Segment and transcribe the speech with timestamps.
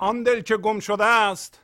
[0.00, 1.60] آن دل که گم شده است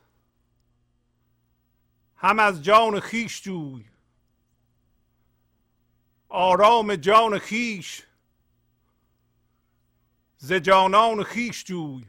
[2.17, 3.85] هم از جان خیش جوی.
[6.29, 8.03] آرام جان خیش
[10.37, 12.07] ز جانان خیش جوی.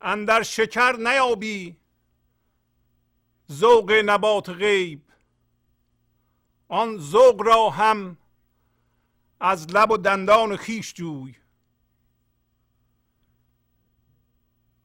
[0.00, 1.76] اندر شکر نیابی
[3.52, 5.02] ذوق نبات غیب.
[6.68, 8.16] آن ذوق را هم
[9.40, 11.41] از لب و دندان خیش جوی.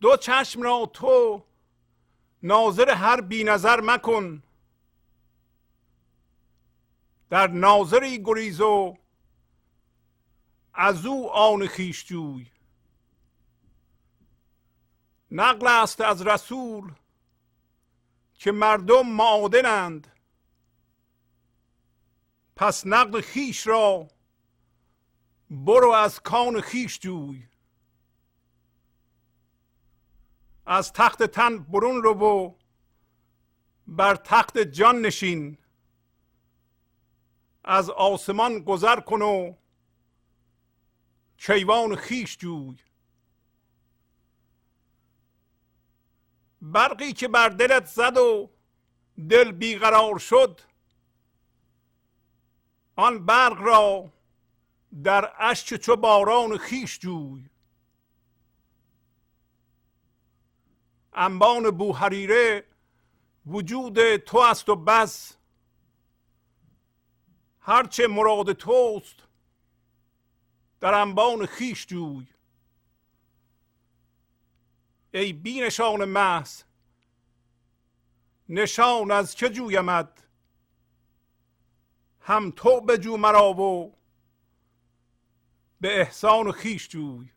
[0.02, 1.44] دو چشم را تو
[2.44, 4.44] ناظر هر بی نظر مکن.
[7.30, 8.98] در ناظری گریز و
[10.74, 12.48] از او آن خیش جوی.
[15.32, 16.94] نقل است از رسول
[18.34, 20.08] که مردم معادنند.
[22.56, 24.08] پس نقد خیش را
[25.50, 27.48] برو از کان خیش جوی.
[30.68, 32.54] از تخت تن برون رو و
[33.88, 35.58] بر تخت جان نشین.
[37.64, 39.54] از آسمان گذر کن و
[41.38, 42.78] کیوان خیش جوی.
[46.62, 48.50] برقی که بر دلت زد و
[49.30, 50.62] دل بیقرار شد
[52.96, 54.12] آن برق را
[55.04, 57.50] در اشک چو باران خیش جوی.
[61.18, 62.64] انبان بوهریره
[63.46, 65.38] وجود تو است و بس.
[67.60, 69.16] هرچه مراد توست
[70.80, 72.28] در انبان خیش جوی.
[75.14, 76.64] ای بی نشان محض
[78.50, 80.24] نشان از چه جویمد
[82.22, 83.98] هم تو بجو مرا و
[85.82, 87.30] به احسان خیش جوی.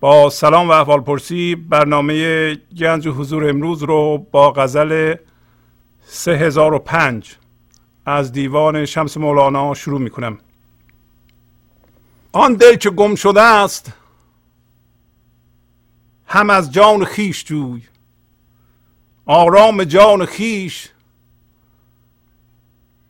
[0.00, 5.14] با سلام و احوال پرسی برنامه گنج حضور امروز رو با غزل
[6.02, 7.36] 3005
[8.06, 10.38] از دیوان شمس مولانا شروع می کنم
[12.32, 13.92] آن دل که گم شده است
[16.26, 17.82] هم از جان خیش جوی
[19.26, 20.90] آرام جان خیش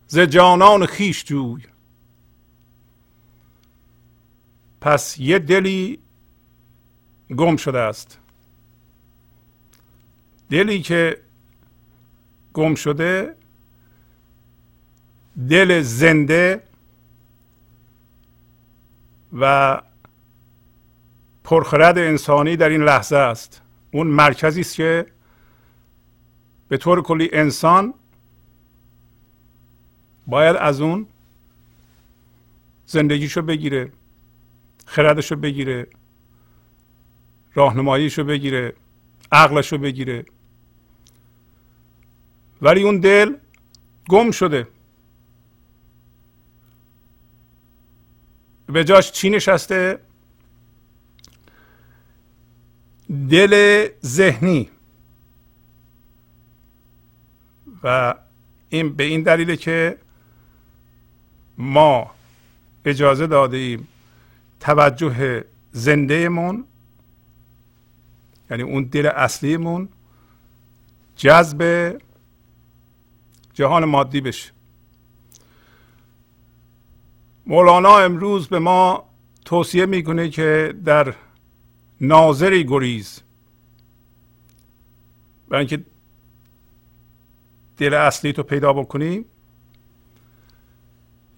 [0.07, 1.63] ز جانان خیش جوی.
[4.81, 5.99] پس یه دلی
[7.37, 8.19] گم شده است.
[10.51, 11.21] دلی که
[12.53, 13.35] گم شده
[15.49, 16.63] دل زنده
[19.33, 19.83] و
[21.45, 23.63] پرخرد انسانی در این لحظه است.
[23.91, 25.07] اون مرکزی است که
[26.69, 27.95] به طور کلی انسان
[30.27, 31.07] باید از اون
[32.87, 33.93] زندگیشو بگیره
[34.87, 35.87] خردشو بگیره.
[37.59, 38.73] راهنماییشو بگیره
[39.33, 40.25] عقلشو بگیره.
[42.63, 43.37] ولی اون دل
[44.09, 44.69] گم شده.
[48.67, 49.99] به جاش چی نشسته؟
[53.31, 54.71] دل ذهنی.
[57.83, 58.15] و
[58.69, 59.99] این به این دلیله که
[61.59, 62.11] ما
[62.85, 63.89] اجازه داده ایم
[64.61, 66.65] توجه زندهمون
[68.51, 69.89] یعنی اون دل اصلیمون
[71.17, 71.93] جذب
[73.55, 74.53] جهان مادی بشه.
[77.47, 79.11] مولانا امروز به ما
[79.45, 81.15] توصیه می‌کنه که در
[82.01, 83.21] ناظری گریز.
[85.49, 85.85] برای اینکه
[87.77, 89.25] دل اصلی تو پیدا بکنیم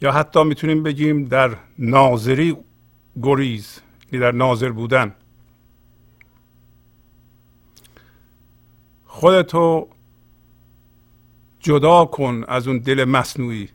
[0.00, 2.56] یا حتی می‌تونیم بگیم در ناظری
[3.22, 3.81] گریز
[4.12, 5.15] یعنی در ناظر بودن.
[9.20, 9.88] خودتو
[11.60, 13.69] جدا کن از اون دل مصنوعی.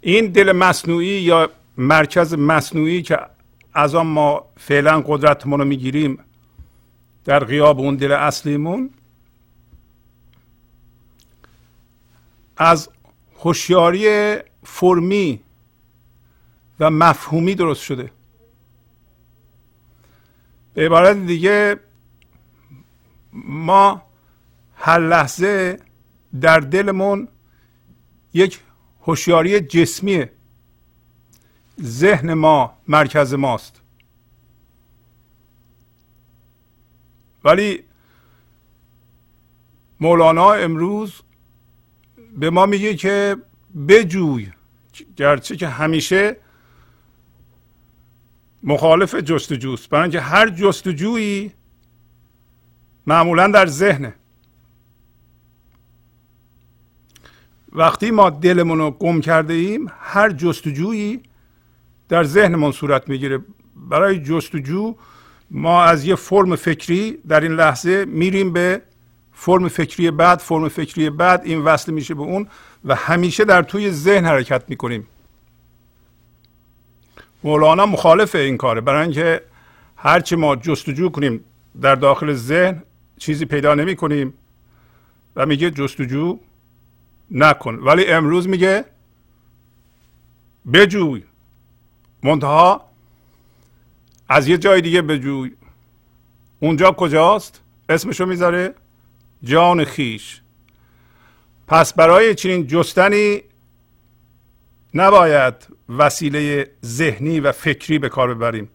[0.00, 3.18] این دل مصنوعی یا مرکز مصنوعی که
[3.74, 6.18] از آن ما فعلا قدرتمون رو می‌گیریم
[7.24, 8.90] در غیاب اون دل اصلیمون
[12.56, 12.88] از
[13.38, 15.40] هوشیاری فرمی
[16.80, 18.10] و مفهومی درست شده.
[20.74, 21.87] به عبارت دیگه
[23.32, 24.02] ما
[24.74, 25.78] هر لحظه
[26.40, 27.28] در دلمون
[28.34, 28.60] یک
[29.02, 30.32] هوشیاری جسمیه.
[31.80, 33.80] ذهن ما مرکز ماست.
[37.44, 37.84] ولی
[40.00, 41.22] مولانا امروز
[42.36, 43.36] به ما میگه که
[43.88, 44.52] بجوی
[45.16, 46.36] گرچه که همیشه
[48.62, 49.88] مخالف جستجوست.
[49.88, 51.52] برای اینکه هر جستجویی
[53.08, 54.14] معمولا در ذهنه.
[57.72, 61.20] وقتی ما دلمون رو گم کرده ایم هر جستجویی
[62.08, 63.38] در ذهنمون صورت می‌گیره.
[63.76, 64.94] برای جستجو
[65.50, 68.82] ما از یه فرم فکری در این لحظه میریم به
[69.32, 72.48] فرم فکری بعد فرم فکری بعد این وصل میشه به اون
[72.84, 75.06] و همیشه در توی ذهن حرکت می‌کنیم.
[77.44, 78.80] مولانا مخالف این کاره.
[78.80, 79.42] برای اینکه
[79.96, 81.44] هرچی ما جستجو کنیم
[81.80, 82.82] در داخل ذهن
[83.18, 84.34] چیزی پیدا نمی کنیم.
[85.36, 86.38] و میگه جستجو
[87.30, 87.74] نکن.
[87.74, 88.84] ولی امروز میگه
[90.72, 91.24] بجوی.
[92.22, 92.90] منتها
[94.28, 95.52] از یه جای دیگه بجوی.
[96.60, 98.74] اونجا کجاست؟ اسمشو می‌ذاره
[99.42, 100.40] جان خیش.
[101.66, 103.42] پس برای چنین جستنی
[104.94, 105.54] نباید
[105.88, 108.68] وسیله ذهنی و فکری به کار ببریم.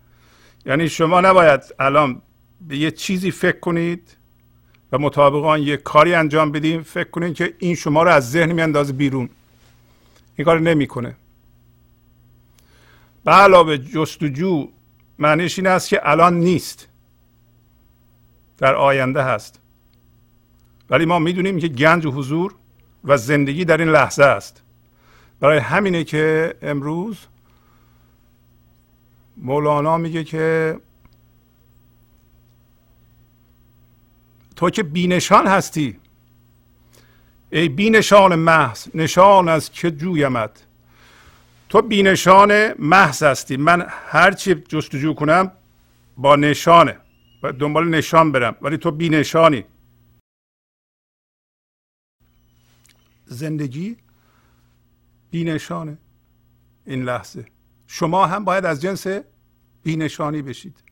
[0.66, 2.22] یعنی شما نباید الان
[2.62, 4.18] به یه چیزی فکر کنید
[4.94, 6.84] و مطابق آن یه کاری انجام بدیم.
[6.84, 9.30] فکر کنید که این شما رو از ذهن میاندازه بیرون.
[10.36, 11.16] این کار نمی‌کنه.
[13.26, 14.68] به علاوه جستجو
[15.20, 16.88] معنیش این است که الان نیست.
[18.58, 19.60] در آینده هست.
[20.90, 22.56] ولی ما می‌دونیم که گنج و حضور
[23.04, 24.62] و زندگی در این لحظه است.
[25.40, 27.18] برای همینه که امروز
[29.38, 30.78] مولانا میگه که
[34.56, 36.00] تو که بینشان هستی.
[37.52, 40.66] ای بینشان محض نشان از که جویمت؟
[41.70, 43.58] تو بینشان محض هستی.
[43.58, 45.52] من هرچی جستجو کنم
[46.18, 46.98] با نشانه.
[47.44, 48.56] و دنبال نشان برم.
[48.62, 49.66] ولی تو بینشانی.
[53.26, 53.98] زندگی
[55.32, 55.98] بینشانه.
[56.86, 57.46] این لحظه.
[57.88, 59.08] شما هم باید از جنس
[59.84, 60.84] بینشانی بشید.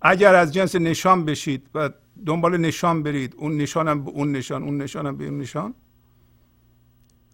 [0.00, 1.90] اگر از جنس نشان بشید و
[2.26, 3.34] دنبال نشان برید.
[3.36, 5.74] اون نشانم به اون نشان اون نشانم به اون نشان.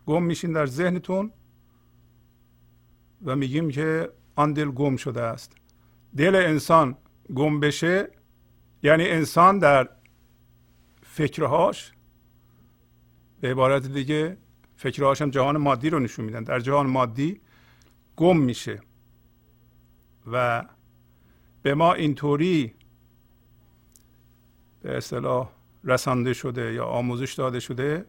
[0.06, 1.32] گم میشین در ذهنتون
[3.24, 5.56] و میگیم که آن دل گم شده است.
[6.16, 6.96] دل انسان
[7.34, 8.08] گم بشه
[8.82, 9.88] یعنی انسان در
[11.02, 11.92] فکرهاش
[13.40, 14.36] به عبارت دیگه
[14.76, 16.42] فکرهاش هم جهان مادی رو نشون میدن.
[16.42, 17.40] در جهان مادی
[18.16, 18.80] گم میشه.
[20.32, 20.64] و
[21.62, 22.74] به ما اینطوری
[24.82, 25.50] به اصطلاح
[25.84, 28.06] رسانده شده یا آموزش داده شده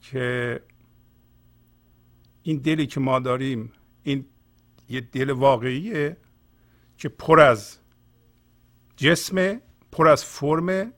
[0.00, 0.60] که
[2.42, 4.26] این دلی که ما داریم این
[4.88, 6.16] یه دل واقعیه
[6.96, 7.78] که پر از
[8.96, 9.60] جسم
[9.92, 10.92] پر از فرمه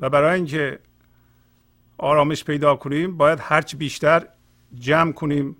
[0.00, 0.78] و برای اینکه
[1.98, 4.28] آرامش پیدا کنیم باید هرچی بیشتر
[4.74, 5.56] جمع کنیم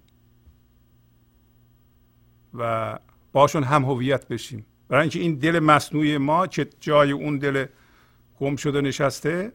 [2.54, 2.98] و
[3.32, 4.66] باشون هم هویت بشیم.
[4.88, 7.66] برای اینکه این دل مصنوعی ما که جای اون دل
[8.40, 9.52] گم شده نشسته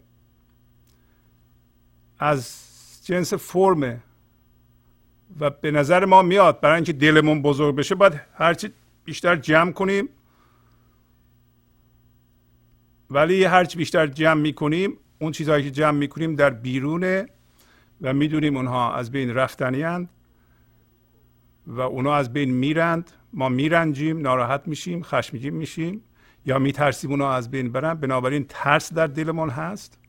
[2.19, 2.59] از
[3.03, 4.03] جنس فرمه
[5.39, 8.69] و به نظر ما میاد برای اینکه دلمون بزرگ بشه باید هرچی
[9.05, 10.09] بیشتر جمع کنیم.
[13.09, 17.29] ولی هرچی بیشتر جمع می‌کنیم اون چیزهایی که جمع می‌کنیم در بیرونه
[18.01, 19.83] و می‌دونیم اونها از بین رفتنی
[21.69, 23.11] و اونها از بین میرند.
[23.33, 26.01] ما میرنجیم ناراحت میشیم خشمگین میشیم.
[26.45, 27.93] یا میترسیم اونها از بین برن.
[27.93, 29.99] بنابراین ترس در دلمون هست.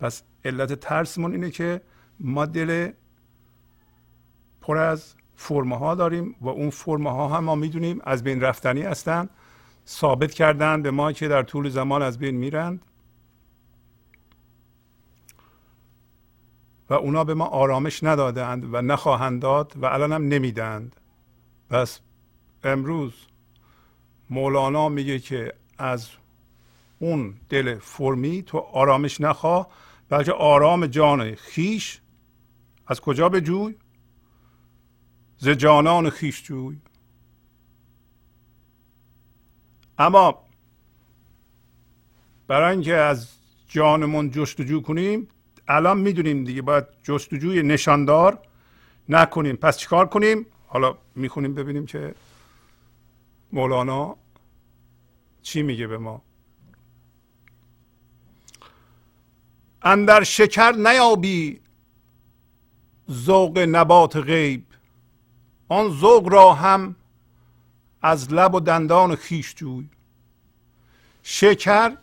[0.00, 1.80] پس علت ترسمون اینه که
[2.20, 2.90] ما دل
[4.60, 8.82] پر از فرمه ها داریم و اون فرمه ها هم ما می‌دونیم از بین رفتنی
[8.82, 9.28] هستن.
[9.86, 12.84] ثابت کردن به ما که در طول زمان از بین میرند.
[16.90, 21.00] و اونا به ما آرامش ندادند و نخواهند داد و الان هم نمیدند
[21.70, 22.00] پس
[22.64, 23.12] امروز
[24.30, 26.08] مولانا میگه که از
[26.98, 29.68] اون دل فرمی تو آرامش نخواه
[30.08, 32.00] بلکه آرام جان خیش
[32.86, 33.74] از کجا به جوی؟
[35.38, 36.80] ز جانان خیش جوی.
[39.98, 40.44] اما
[42.46, 43.28] برای اینکه از
[43.68, 45.28] جانمون جستجو کنیم
[45.70, 48.38] الان می‌دونیم دیگه باید جستجوی نشاندار
[49.08, 49.56] نکنیم.
[49.56, 52.14] پس چیکار کنیم؟ حالا می‌خونیم ببینیم که
[53.52, 54.16] مولانا
[55.42, 56.22] چی میگه به ما.
[59.82, 61.60] اندر شکر نیابی
[63.10, 64.64] ذوق نبات غیب.
[65.68, 66.96] آن ذوق را هم
[68.02, 69.88] از لب و دندان خیش جوی.
[71.22, 71.96] شکر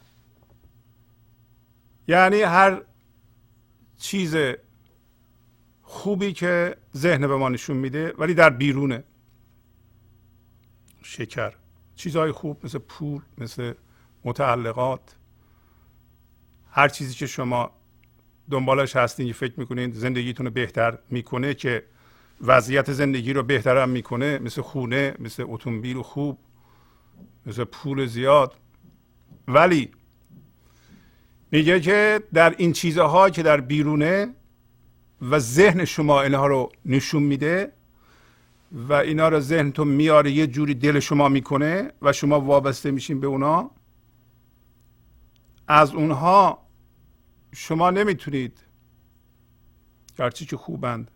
[2.08, 2.82] یعنی هر
[3.98, 4.36] چیز
[5.82, 9.04] خوبی که ذهن به ما نشون میده ولی در بیرونه.
[11.04, 11.54] شکر.
[11.96, 13.74] چیزهای خوب مثل پول مثل
[14.24, 15.16] متعلقات
[16.72, 17.72] هر چیزی که شما
[18.52, 21.86] دنبالش هستین فکر می‌کنین زندگیتون رو بهتر می‌کنه که
[22.42, 26.40] وضعیت زندگی رو بهتر هم می‌کنه مثل خونه مثل اتومبیل خوب
[27.46, 28.54] مثل پول زیاد.
[29.48, 29.92] ولی
[31.52, 34.34] میگه که در این چیزها که در بیرونه
[35.22, 37.72] و ذهن شما اینها رو نشون میده
[38.72, 43.28] و اینا رو ذهنتون میاره یه جوری دل شما می‌کنه و شما وابسته میشین به
[43.28, 43.72] اونا
[45.68, 46.68] از اونها
[47.56, 48.60] شما نمی‌تونید.
[50.18, 51.12] گرچه که خوبند.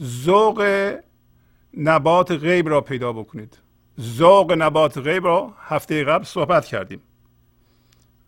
[0.00, 0.92] ذوق
[1.76, 3.58] نبات غیب را پیدا بکنید.
[4.00, 7.00] ذوق نبات غیب را هفته قبل صحبت کردیم.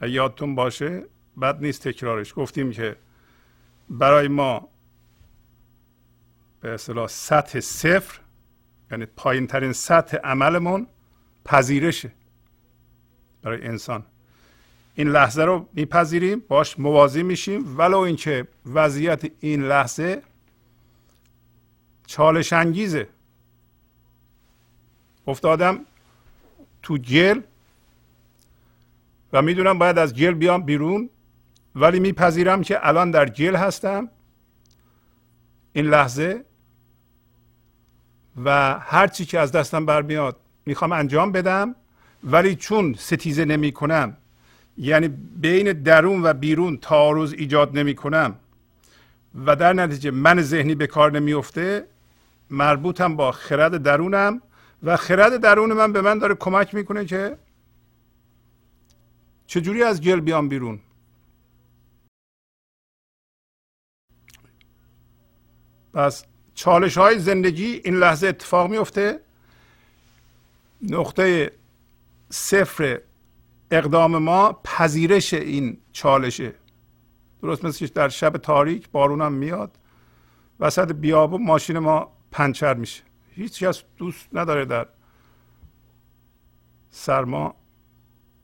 [0.02, 1.02] یادتون باشه
[1.42, 2.34] بد نیست تکرارش.
[2.36, 2.96] گفتیم که
[3.90, 4.68] برای ما
[6.60, 8.20] به اصطلاح سطح صفر
[8.90, 10.86] یعنی پایین ترین سطح عملمون
[11.44, 12.12] پذیرشه
[13.42, 14.04] برای انسان.
[14.94, 17.78] این لحظه رو میپذیریم باش موازی میشیم.
[17.78, 20.22] ولو اینکه وضعیت این لحظه
[22.06, 23.08] چالش انگیزه
[25.26, 25.84] افتادم
[26.82, 27.40] تو گل
[29.32, 31.10] و می‌دونم باید از گل بیام بیرون
[31.74, 34.08] ولی میپذیرم که الان در گل هستم
[35.72, 36.44] این لحظه
[38.44, 40.36] و هر چی که از دستم برمیاد
[40.66, 41.74] می‌خوام انجام بدم
[42.24, 44.16] ولی چون ستیزه نمی کنم
[44.76, 45.08] یعنی
[45.40, 48.34] بین درون و بیرون تعارض ایجاد نمی کنم
[49.46, 51.86] و در نتیجه من ذهنی به کار نمیفته
[52.50, 54.42] مربوطم با خرد درونم
[54.82, 57.36] و خرد درون من به من داره کمک می‌کنه که
[59.52, 60.80] چجوری از گل بیام بیرون؟
[65.94, 69.20] پس چالش های زندگی این لحظه اتفاق میفته
[70.82, 71.52] نقطه
[72.30, 73.00] صفر
[73.70, 76.54] اقدام ما پذیرش این چالشه.
[77.42, 79.78] درست مثل در شب تاریک بارونم میاد.
[80.60, 83.02] وسط بیابون ماشین ما پنچر میشه.
[83.30, 84.86] هیچ کس دوست نداره در
[86.90, 87.61] سرما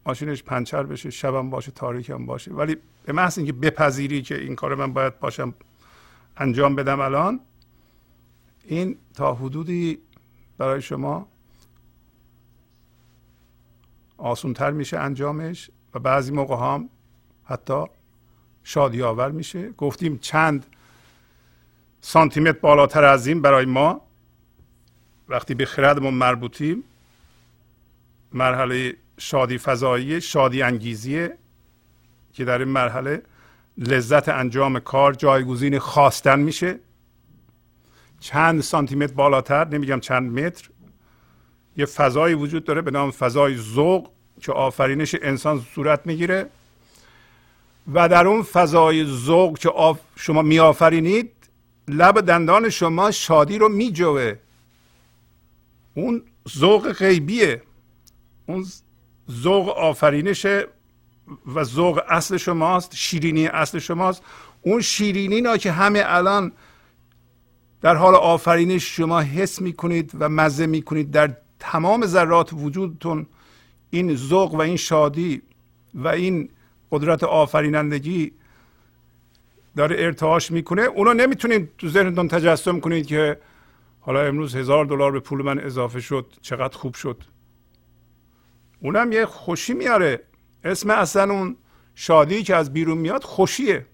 [0.09, 2.53] ماشینش پنچر بشه شبم باشه تاریک هم باشه.
[2.53, 5.55] ولی به محض اینکه بپذیری که این کار من باید باشم
[6.37, 7.41] انجام بدم الان
[8.65, 9.99] این تا حدودی
[10.59, 11.29] برای شما
[14.17, 16.89] آسونتر میشه انجامش و بعضی موقع هم
[17.45, 17.85] حتی
[18.65, 19.73] شادی آور میشه.
[19.73, 20.67] گفتیم چند
[22.01, 24.01] سانتیمتر بالاتر از این برای ما.
[25.29, 26.85] وقتی به خردمون مربوطیم
[28.33, 31.39] مرحله شادی فضایی شادی انگیزیه
[32.33, 33.23] که در این مرحله
[33.79, 36.79] لذت انجام کار جایگزین خواستن میشه.
[38.21, 40.69] چند سانتیمتر بالاتر نمیگم چند متر
[41.77, 44.11] یه فضایی وجود داره به نام فضای ذوق
[44.41, 46.51] که آفرینش انسان صورت می‌گیره.
[47.93, 51.33] و در اون فضای ذوق که آف شما میآفرینید
[51.89, 54.35] لب دندان شما شادی رو میجوه.
[55.95, 57.63] اون ذوق غیبیه.
[58.47, 58.67] اون
[59.31, 60.67] ذوق آفرینشه
[61.55, 64.23] و ذوق اصل شماست شیرینی اصل شماست.
[64.63, 66.53] اون شیرینی که همه الان
[67.81, 73.27] در حال آفرینش شما حس می‌کنید و مزه می‌کنید در تمام ذرات وجودتون
[73.91, 75.43] این ذوق و این شادی
[75.95, 76.49] و این
[76.91, 78.33] قدرت آفرینندگی
[79.77, 80.83] داره ارتعاش می‌کنه.
[80.83, 83.41] اونو نمی‌تونید تو ذهنتون تجسم کنید که
[84.01, 87.25] حالا امروز هزار دلار به پول من اضافه شد چقدر خوب شد.
[88.81, 90.23] اونم یه خوشی میاره.
[90.65, 91.57] اسم اصلا اون
[91.95, 93.87] شادی که از بیرون میاد خوشیه.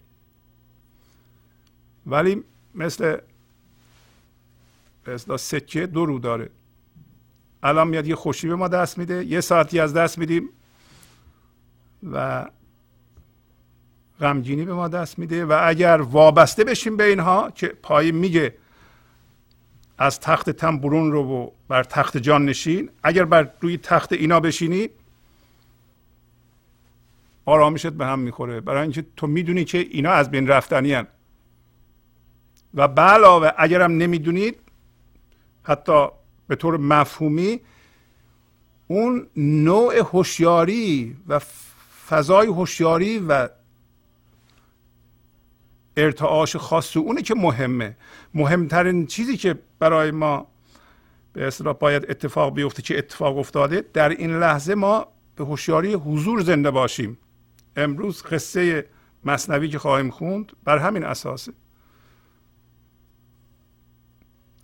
[2.05, 2.43] ولی
[2.75, 3.17] مثل
[5.07, 6.49] مثل سکه دو رو داره.
[7.63, 9.25] الان میاد یه خوشی به ما دست میده.
[9.25, 10.49] یه ساعتی از دست میدیم
[12.11, 12.45] و
[14.19, 15.45] غمگینی به ما دست میده.
[15.45, 18.55] و اگر وابسته بشیم به اینها که پایین میگه
[19.97, 24.39] از تخت تن برون رو و بر تخت جان نشین اگر بر روی تخت اینا
[24.39, 24.89] بشینی
[27.45, 31.07] آرامشت به هم می‌خوره برای اینکه تو می‌دونی که اینا از بین رفتنی هن.
[32.73, 34.59] و به علاوه اگرم نمی‌دونید
[35.63, 36.07] حتی
[36.47, 37.59] به طور مفهومی
[38.87, 41.39] اون نوع هوشیاری و
[42.09, 43.49] فضای هوشیاری و
[45.97, 47.97] ارتعاش خاص اونه که مهمه.
[48.33, 50.47] مهمترین چیزی که برای ما
[51.33, 56.41] به اصطلاح باید اتفاق بیفته که اتفاق افتاده در این لحظه ما به هوشیاری حضور
[56.41, 57.17] زنده باشیم.
[57.75, 58.85] امروز قصه
[59.23, 61.53] مصنوی که خواهیم خوند بر همین اساسه.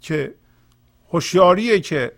[0.02, 0.36] که
[1.10, 2.12] هوشیاریه که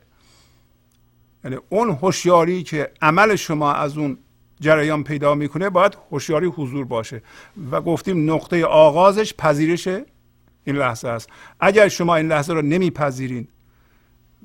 [1.44, 4.18] یعنی اون هوشیاری که عمل شما از اون
[4.64, 7.22] جریان پیدا می‌کنه باید هوشیاری حضور باشه.
[7.72, 11.30] و گفتیم نقطه آغازش پذیرش این لحظه است.
[11.60, 13.48] اگر شما این لحظه رو نمیپذیرین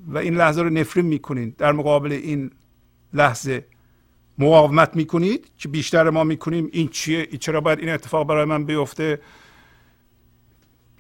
[0.09, 2.51] و این لحظه رو نفرین می‌کنین در مقابل این
[3.13, 3.67] لحظه
[4.39, 9.21] مقاومت می‌کنید که بیشتر ما می‌کنیم این چیه؟ چرا باید این اتفاق برای من بیفته؟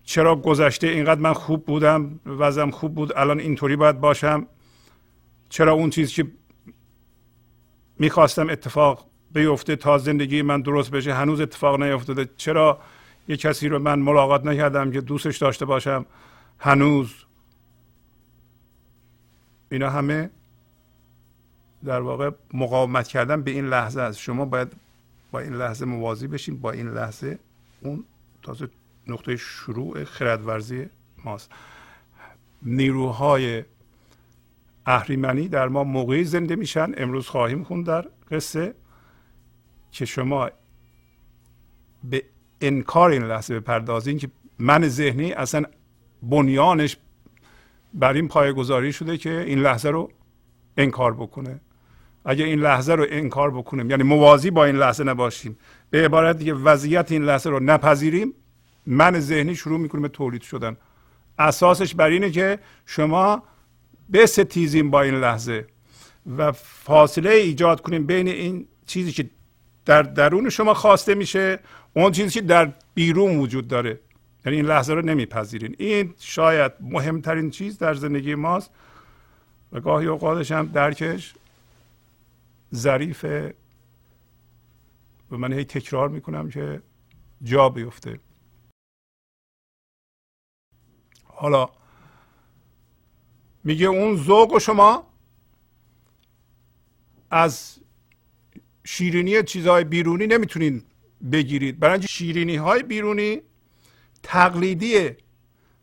[0.02, 4.46] چرا گذشته اینقدر من خوب بودم؟ وضعم خوب بود الان اینطوری باید باشم؟
[5.48, 6.30] چرا اون چیزی که
[7.98, 11.14] می‌خواستم اتفاق بیفته تا زندگی من درست بشه.
[11.14, 12.28] هنوز اتفاق نیفتاده.
[12.36, 12.78] چرا
[13.28, 16.06] یه کسی رو من ملاقات نکردم که دوستش داشته باشم؟
[16.58, 17.14] هنوز.
[19.70, 20.30] اینا همه
[21.84, 24.18] در واقع مقاومت کردن به این لحظه است.
[24.18, 24.72] شما باید
[25.30, 27.38] با این لحظه موازی بشین با این لحظه
[27.80, 28.04] اون
[28.42, 28.68] تازه
[29.06, 30.86] نقطه شروع خردورزی
[31.24, 31.50] ماست.
[32.62, 33.64] نیروهای
[34.86, 36.92] اهریمنی در ما موقعی زنده میشن.
[36.96, 38.74] امروز خواهیم خوند در قصه.
[39.92, 40.50] که شما
[42.04, 42.22] به
[42.60, 44.28] انکار این لحظه بپردازین که
[44.58, 45.62] من ذهنی اصلا
[46.22, 46.96] بنیانش
[47.94, 50.10] بر این پایه گذاری شده که این لحظه رو
[50.76, 51.60] انکار بکنه.
[52.24, 55.58] اگه این لحظه رو انکار بکنیم یعنی موازی با این لحظه نباشیم
[55.90, 58.34] به عبارت دیگه وضعیت این لحظه رو نپذیریم
[58.86, 60.76] من ذهنی شروع می‌کنیم به تولید شدن.
[61.38, 63.42] اساسش بر اینه که شما
[64.12, 65.66] بستیزیم با این لحظه
[66.38, 69.30] و فاصله ایجاد کنیم بین این چیزی که
[69.88, 71.58] در درون شما خواسته میشه
[71.94, 74.00] اون چیزی که در بیرون وجود داره.
[74.46, 75.76] یعنی این لحظه رو نمیپذیرین.
[75.78, 78.70] این شاید مهمترین چیز در زندگی ماست
[79.72, 81.34] و گاهی اوقاتش هم درکش
[82.74, 83.54] ظریفه
[85.30, 86.82] و من هی تکرار می‌کنم که
[87.42, 88.20] جا بیفته.
[91.24, 91.68] حالا
[93.64, 95.06] میگه اون ذوق شما
[97.30, 97.77] از
[98.90, 100.82] شیرینی چیزهای بیرونی نمی‌تونین
[101.32, 101.78] بگیرید.
[101.78, 103.40] برای شیرینی های بیرونی
[104.22, 105.10] تقلیدی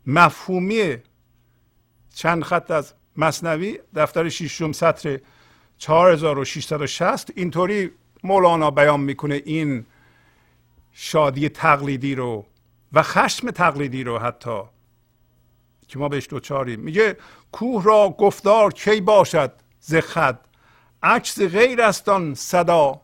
[0.06, 0.96] مفهومی
[2.14, 5.20] چند خط از مصنوی دفتر ششم سطر
[5.78, 7.90] 4660 اینطوری
[8.24, 9.86] مولانا بیان می‌کنه این
[10.92, 12.46] شادی تقلیدی رو
[12.92, 14.60] و خشم تقلیدی رو حتی
[15.88, 17.16] که ما بهش دوچاریم میگه
[17.52, 20.40] کوه را گفتار کی باشد ز خد
[21.02, 23.00] عکس غیر استان صدا.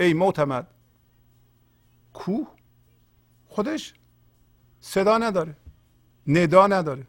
[0.00, 0.66] ای معتمد.
[2.14, 2.48] کوه
[3.48, 3.94] خودش
[4.80, 5.56] صدا نداره.
[6.26, 7.06] ندا نداره.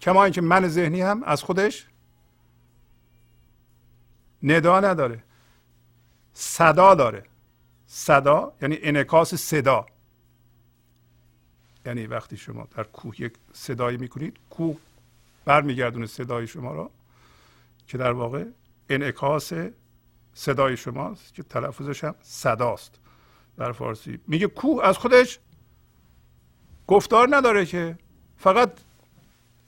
[0.00, 1.86] کما اینکه من ذهنی هم از خودش
[4.42, 5.22] ندا نداره.
[6.34, 7.24] صدا داره.
[7.86, 9.86] صدا یعنی انعکاس صدا.
[11.86, 14.76] یعنی وقتی شما در کوه یک صدایی می‌کنید کوه
[15.44, 16.90] برمیگردونه صدای شما را.
[17.92, 18.44] که در واقع
[18.88, 19.52] انعکاس
[20.34, 23.00] صدای شماست که تلفظش هم صداست
[23.56, 24.20] در فارسی.
[24.26, 25.40] میگه کوه از خودش
[26.86, 27.98] گفتار نداره که
[28.36, 28.72] فقط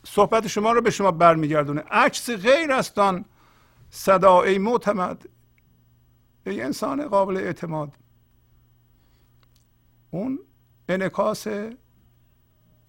[0.04, 1.80] صحبت شما رو به شما برمیگردونه.
[1.80, 3.24] عکس غیر است آن
[3.90, 5.28] صدا ای معتمد
[6.46, 7.92] ای انسان قابل اعتماد.
[10.10, 10.38] اون
[10.88, 11.46] انعکاس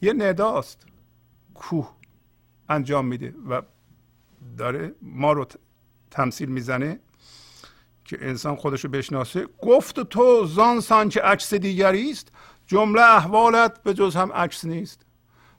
[0.01, 0.85] یه نداست
[1.53, 1.95] کوه
[2.69, 3.61] انجام میده و
[4.57, 5.45] داره ما رو
[6.11, 6.99] تمثیل می‌زنه
[8.05, 9.47] که انسان خودش رو بشناسه.
[9.61, 12.31] گفت تو زانسان که عکس دیگری است؟
[12.67, 15.05] جمله احوالت به جز هم عکس نیست.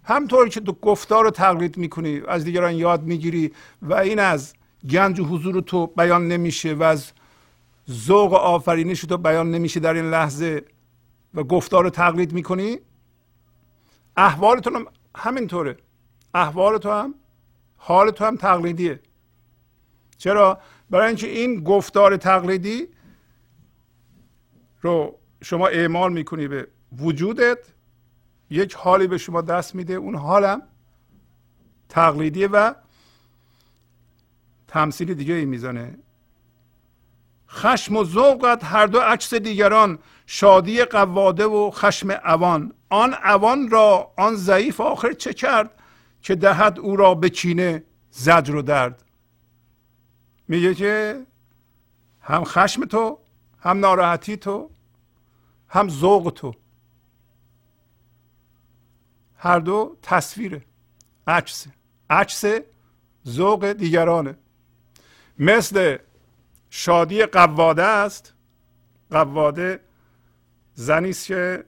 [0.05, 4.55] همطور که تو گفتار رو تقلید می‌کنی از دیگران یاد می‌گیری و این از
[4.90, 7.12] گنج و حضور تو بیان نمیشه و از
[7.90, 10.64] ذوق آفرینش تو بیان نمیشه در این لحظه
[11.35, 12.79] و گفتار رو تقلید می‌کنی.
[14.16, 15.77] احوالتون هم همینطوره.
[16.35, 17.14] احوال تو هم
[17.87, 19.01] حال تو هم تقلیدیه.
[20.18, 22.88] چرا؟ برای اینکه این گفتار تقلیدی
[24.83, 26.68] رو شما اعمال می‌کنی به
[26.99, 27.59] وجودت
[28.51, 30.62] یک حالی به شما دست میده اون حالم
[31.88, 32.75] تقلیدیه و
[34.68, 35.99] تمثیل دیگه ای می‌زنه.
[37.49, 44.12] خشم و ذوقت هر دو عکس دیگران شادی قواده و خشم اوان آن اوان را
[44.18, 45.75] آن ضعیف آخر چه کرد؟
[46.26, 49.04] که دهد او را به چینه زجر و درد.
[50.48, 51.22] میگه که
[52.20, 53.18] هم خشم تو
[53.58, 54.70] هم ناراحتی تو
[55.68, 56.54] هم ذوق تو.
[59.36, 60.64] هر دو تصویره
[61.26, 61.66] عکس.
[62.10, 62.44] عکس
[63.28, 64.38] ذوق دیگرانه.
[65.38, 65.98] مثل
[66.70, 68.34] شادی قواده است.
[69.10, 69.80] قواده
[70.74, 71.64] زنی است که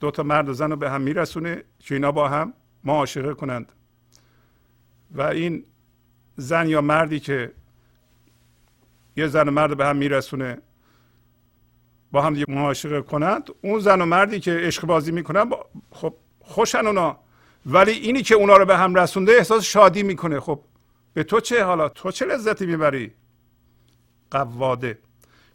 [0.00, 3.72] دو تا مرد و زن رو به هم میرسونه که اینا با هم معاشقه کنند.
[5.10, 5.64] و این
[6.36, 7.52] زن یا مردی که
[9.16, 10.58] یه زن و مرد به هم میرسونه
[12.12, 15.50] با هم دیگه معاشقه کنند اون زن و مردی که عشق بازی می‌کنن
[15.90, 17.18] خب خوشن اونا.
[17.66, 20.40] ولی اینی که اونا رو به هم رسونده احساس شادی می‌کنه.
[20.40, 20.60] خب
[21.14, 23.12] به تو چه حالا؟ تو چه لذتی می‌بری؟
[24.30, 24.98] قواده.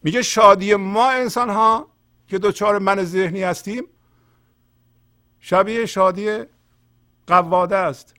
[0.04, 1.88] میگه شادی ما انسان ها
[2.28, 3.84] که دوچار من ذهنی هستیم
[5.40, 6.44] شبیه شادی
[7.28, 8.13] قواده است.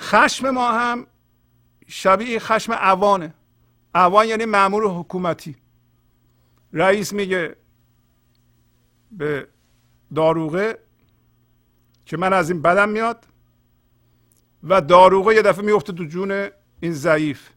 [0.00, 1.06] خشم ما هم
[1.86, 3.34] شبیه خشم عوانه.
[3.94, 5.56] عوان یعنی معمور حکومتی.
[6.72, 7.56] رئیس میگه
[9.12, 9.48] به
[10.14, 10.78] داروغه
[12.06, 13.26] که من از این بدم میاد
[14.62, 16.48] و داروغه یه دفعه میفته تو جون
[16.80, 17.48] این ضعیف.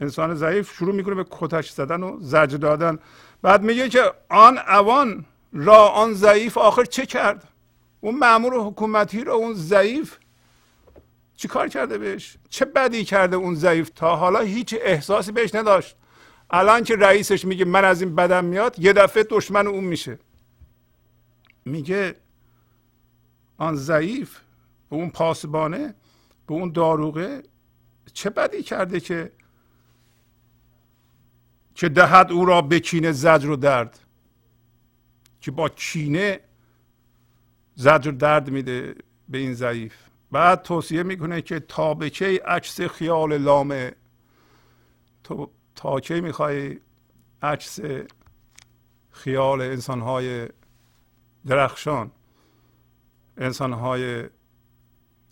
[0.00, 2.98] انسان ضعیف شروع می‌کنه به کتش زدن و زرج دادن.
[3.42, 7.48] بعد میگه که آن اوان را آن ضعیف آخر چه کرد؟
[8.06, 10.18] اون معمور حکومتی رو اون ضعیف
[11.36, 15.96] چی کار کرده بهش؟ چه بدی کرده اون ضعیف تا حالا هیچ احساسی بهش نداشت.
[16.50, 20.18] الان که رئیسش میگه من از این بدم میاد یه دفعه دشمن اون میشه.
[21.64, 22.16] میگه
[23.58, 24.38] آن ضعیف
[24.90, 25.94] به اون پاسبانه
[26.46, 27.42] به اون داروغه
[28.12, 29.32] چه بدی کرده که
[31.74, 33.98] که دهد او را بکینه زجر و درد؟
[35.40, 36.45] که با کینه
[37.76, 38.94] زجر درد میده
[39.28, 39.94] به این ضعیف.
[40.32, 43.92] بعد توصیه می‌کنه که تا به کی عکس خیال لامه
[45.24, 46.80] تو تا کی می‌خوای
[47.42, 47.80] عکس
[49.10, 50.48] خیال انسانهای
[51.46, 52.10] درخشان
[53.36, 54.28] انسانهای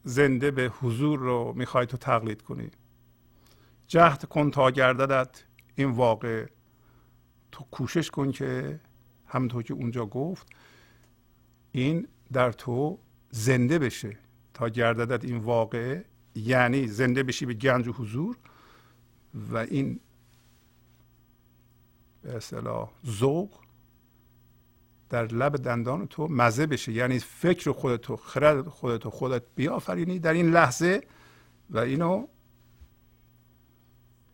[0.04, 2.70] زنده به حضور رو می‌خوای تو تقلید کنی؟
[3.86, 6.46] جهد کن تا گرددت این واقع.
[7.52, 8.80] تو کوشش کن که
[9.26, 10.46] همونطور که اونجا گفت
[11.72, 12.98] این در تو
[13.30, 14.16] زنده بشه
[14.54, 16.02] تا گرددت این واقع
[16.34, 18.36] یعنی زنده بشی به گنج و حضور.
[19.34, 20.00] و این
[22.22, 23.60] به اصطلاح ذوق
[25.10, 26.92] در لب دندان تو مزه بشه.
[26.92, 31.02] یعنی فکر خودتو خرد خودتو خودت بیافرینی در این لحظه
[31.70, 32.26] و اینو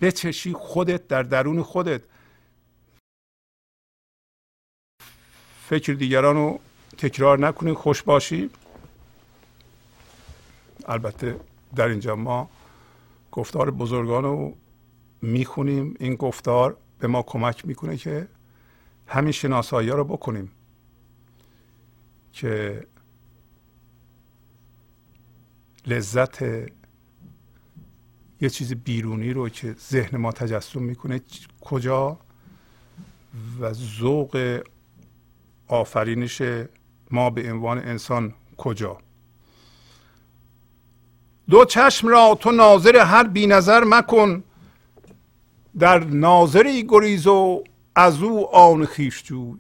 [0.01, 2.03] بچشی خودت در درون خودت.
[5.69, 6.61] فکر دیگران رو
[7.01, 8.51] تکرار نکنی خوش باشی
[10.87, 11.41] البته
[11.77, 12.51] در اینجا ما
[13.33, 14.57] گفتار بزرگان رو
[15.23, 15.95] می‌خونیم.
[16.01, 18.29] این گفتار به ما کمک می‌کنه که
[19.07, 20.51] همین شناسایی ها رو بکنیم
[22.33, 22.87] که
[25.87, 26.43] لذت
[28.41, 31.21] یه چیز بیرونی رو که ذهن ما تجسم می‌کنه
[31.61, 32.19] کجا
[33.61, 34.63] و ذوق
[35.67, 36.43] آفرینش
[37.11, 38.99] ما به عنوان انسان کجا؟
[41.51, 44.45] دو چشم را تو ناظر هر بی نظر مکن
[45.79, 49.59] در ناظری گریز و از او آن خیش جوی.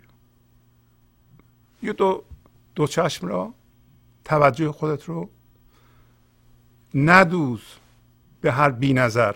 [1.82, 2.22] یه دو,
[2.74, 3.54] دو چشم را
[4.24, 5.30] توجه خودت رو
[6.94, 7.60] ندوز
[8.40, 9.34] به هر بی نظر.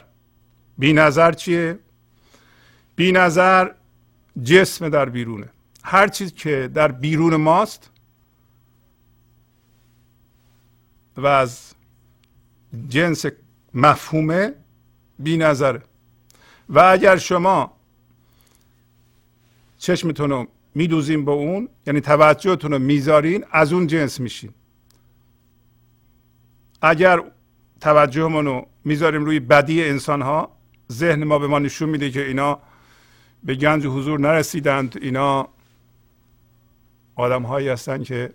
[0.79, 1.79] بی نظر چیه؟
[2.97, 3.71] بی نظر
[4.43, 5.49] جسم در بیرونه.
[5.85, 7.91] هر چیز که در بیرون ماست
[11.17, 11.75] و از
[12.89, 13.27] جنس
[13.75, 14.53] مفهومه
[15.19, 15.83] بی نظره.
[16.69, 17.73] و اگر شما
[19.79, 24.51] چشمتون رو میدوزین به اون یعنی توجهتون رو می‌ذارین از اون جنس میشین.
[26.83, 27.23] اگر
[27.81, 30.57] توجهمون رو می‌ذاریم روی بدی انسان ها
[30.93, 32.59] ذهن ما به ما نشون میده که اینا
[33.45, 35.49] به گنج حضور نرسیدند اینا
[37.15, 38.33] آدم هایی هستن که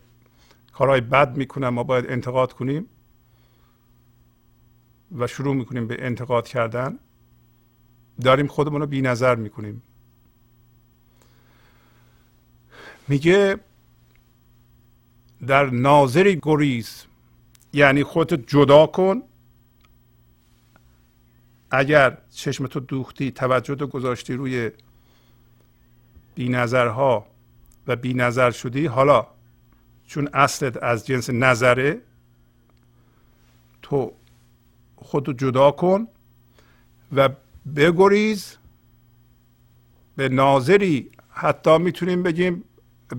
[0.79, 2.85] کارهای بد می‌کنن ما باید انتقاد کنیم
[5.17, 6.99] و شروع می‌کنیم به انتقاد کردن.
[8.21, 9.81] داریم خودمون رو بی نظر می‌کنیم.
[13.07, 13.59] میگه
[15.47, 17.05] در ناظری گریز
[17.73, 19.21] یعنی خودت جدا کن.
[21.71, 24.71] اگر چشمتو دوختی توجه تو گذاشتی روی
[26.35, 27.27] بی نظرها
[27.87, 29.38] و بی نظر شدی حالا
[30.09, 32.01] چون اصلت از جنس نظره
[33.81, 34.13] تو
[34.95, 36.07] خودتو جدا کن
[37.15, 37.29] و
[37.75, 38.57] بگریز.
[40.15, 42.63] به ناظری حتی می‌تونیم بگیم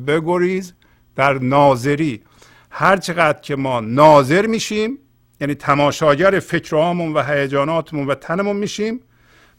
[0.06, 0.72] بگریز
[1.16, 2.22] در ناظری.
[2.70, 4.98] هر چقدر که ما ناظر میشیم
[5.40, 9.00] یعنی تماشاگر فکرهامون و هیجاناتمون و تنمون میشیم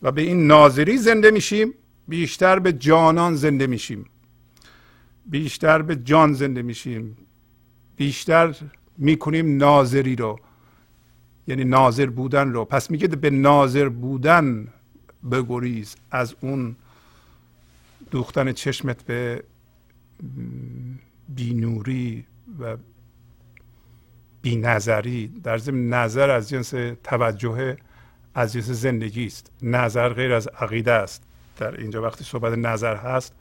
[0.02, 1.74] و به این ناظری زنده میشیم
[2.08, 4.06] بیشتر به جانان زنده میشیم.
[5.26, 7.18] بیشتر به جان زنده میشیم.
[7.96, 8.56] بیشتر
[8.98, 10.40] می‌کنیم ناظری رو.
[11.48, 12.66] یعنی ناظر بودن رو.
[12.66, 14.68] پس میگه به ناظر بودن
[15.32, 15.96] بگریز.
[16.12, 16.76] از اون
[18.12, 19.44] دوختن چشمت به
[21.30, 22.26] بینوری
[22.60, 22.78] و
[24.42, 26.70] بی نظری در ضمن نظر از جنس
[27.04, 27.78] توجه
[28.34, 29.52] از جنس زندگی است.
[29.62, 31.24] نظر غیر از عقیده است.
[31.58, 33.36] در اینجا وقتی صحبت نظر هست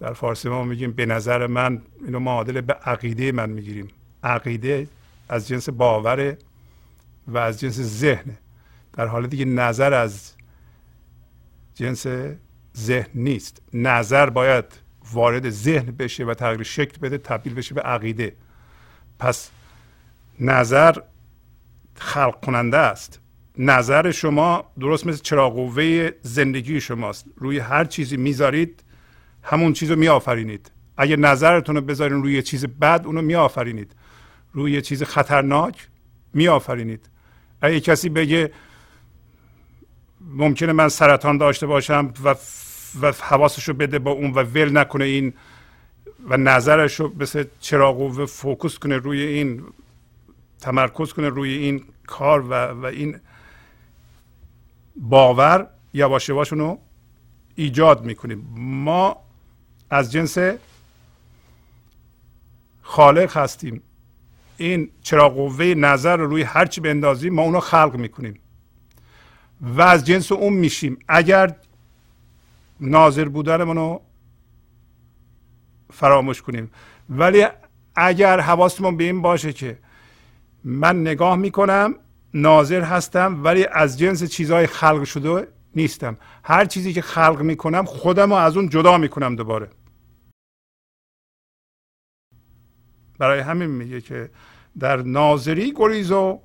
[0.00, 3.88] در فارسی ما میگیم به نظر من اینو معادل به عقیده من می‌گیریم.
[4.22, 4.88] عقیده
[5.28, 6.38] از جنس باوره
[7.28, 8.38] و از جنس ذهن
[8.92, 10.32] در حالی که نظر از
[11.74, 12.06] جنس
[12.76, 13.62] ذهن نیست.
[13.72, 14.64] نظر باید
[15.12, 18.36] وارد ذهن بشه و تغییر شکل بده تبدیل بشه به عقیده.
[19.18, 19.50] پس
[20.40, 20.96] نظر
[21.94, 23.20] خلق کننده است.
[23.58, 27.24] نظر شما درست مثل چراغ قوه زندگی شماست.
[27.36, 28.82] روی هر چیزی می‌ذارید
[29.48, 30.70] همون چیز رو میآفرینید.
[30.96, 33.92] اگه نظرتون رو بذارین روی چیز بد اونو میآفرینید.
[34.52, 35.88] روی چیز خطرناک
[36.34, 37.10] میآفرینید.
[37.60, 38.52] اگه کسی بگه
[40.20, 42.34] ممکنه من سرطان داشته باشم و
[43.00, 45.34] و حواسش رو بده با اون و ول نکنه این
[46.28, 49.62] و نظرش رو مثل چراغ و فوکوس کنه روی این
[50.60, 53.20] تمرکز کنه روی این کار و, و این
[54.96, 56.78] باور یواش یواش اونو
[57.54, 58.48] ایجاد می‌کنیم.
[58.56, 59.27] ما
[59.90, 60.38] از جنس
[62.82, 63.82] خالق هستیم.
[64.56, 68.40] این چرا قوه نظر رو روی هرچی بندازیم ما اونو خلق می‌کنیم.
[69.60, 70.98] و از جنس اون میشیم.
[71.08, 71.56] اگر
[72.80, 74.00] ناظر بودنمون رو
[75.92, 76.70] فراموش کنیم.
[77.10, 77.46] ولی
[77.94, 79.78] اگر حواستمون به این باشه که
[80.64, 81.94] من نگاه می‌کنم
[82.34, 86.16] ناظر هستم ولی از جنس چیزهای خلق شده نیستم.
[86.44, 89.70] هر چیزی که خلق می‌کنم خودم رو از اون جدا می‌کنم دوباره.
[93.18, 94.30] برای همین میگه که
[94.78, 96.40] در ناظری گریزو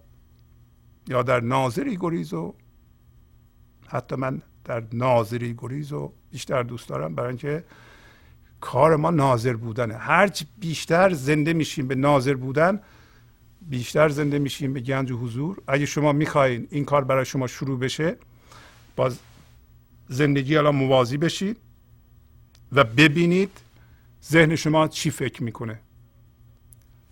[1.07, 2.53] یا در ناظری گریزو
[3.87, 7.63] حتی من در ناظری گریزو بیشتر دوست دارم برای اینکه
[8.61, 9.97] کار ما ناظر بودنه.
[9.97, 12.79] هرچی بیشتر زنده میشیم به ناظر بودن
[13.61, 15.61] بیشتر زنده میشیم به گنج و حضور.
[15.67, 18.17] اگه شما می‌خواین این کار برای شما شروع بشه
[18.95, 19.11] با
[20.09, 21.57] زندگی الان موازی بشید
[22.71, 23.51] و ببینید
[24.23, 25.79] ذهن شما چی فکر می‌کنه.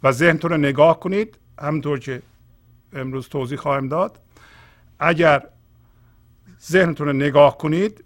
[0.04, 1.38] و ذهنتون رو نگاه کنید.
[1.62, 2.22] همطور که
[2.94, 4.20] امروز توضیح خواهم داد.
[5.00, 5.44] اگر
[6.62, 8.04] ذهنتون رو نگاه کنید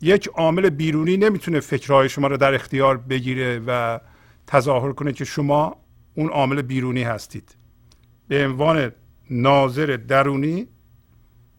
[0.00, 4.00] یک عامل بیرونی نمی‌تونه فکرهای شما رو در اختیار بگیره و
[4.46, 5.76] تظاهر کنه که شما
[6.14, 7.56] اون عامل بیرونی هستید.
[8.28, 8.92] به عنوان
[9.30, 10.68] ناظر درونی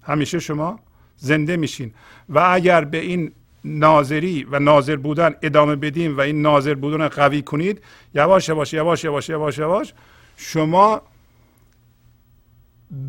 [0.02, 0.80] همیشه شما
[1.16, 1.94] زنده میشین.
[2.30, 3.32] و اگر به این
[3.66, 7.82] ناظری و ناظر بودن ادامه بدیم و این ناظر بودن قوی کنید
[8.14, 9.94] یواش یواش یواش یواش یواش یواش
[10.36, 11.02] شما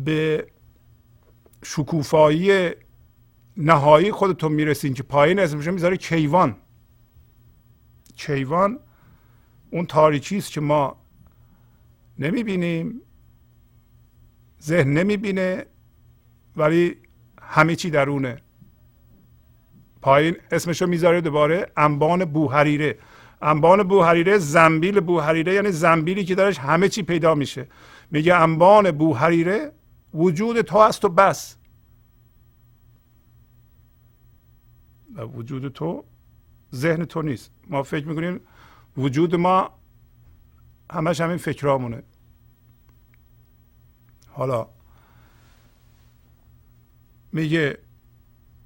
[0.05, 0.47] به
[1.63, 2.71] شکوفایی
[3.57, 6.55] نهایی خودتون می‌رسین که پایین اسمش می‌ذاره کیوان.
[8.15, 8.79] کیوان
[9.71, 11.01] اون تاریکی است که ما
[12.19, 13.01] نمی‌بینیم
[14.61, 15.65] ذهن نمی‌بینه
[16.57, 16.97] ولی
[17.41, 18.41] همه چی درونه.
[20.03, 22.97] پایین اسمشو می‌ذاره دوباره انبان بوهریره
[23.41, 27.67] انبان بوهریره زنبیل بوهریره یعنی زنبیلی که درش همه چی پیدا میشه.
[28.11, 29.71] میگه انبان بوهریره
[30.13, 31.57] وجود تو است و بس.
[35.15, 36.03] و وجود تو
[36.75, 37.51] ذهن تو نیست.
[37.67, 38.39] ما فکر می‌کنیم
[38.97, 39.79] وجود ما
[40.91, 42.03] همش همین فکرامونه.
[44.27, 44.67] حالا
[47.31, 47.77] میگه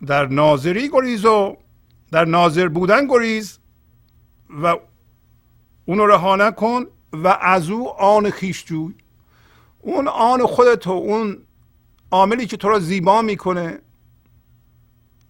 [0.05, 1.57] در ناظری گریز و
[2.12, 3.60] در ناظر بودن گریز
[4.63, 4.75] و
[5.86, 8.95] اونو رها نکن و از او آن خیش جوی
[9.81, 11.38] اون آن خودتو اون
[12.12, 13.79] عاملی که تو را زیبا می‌کنه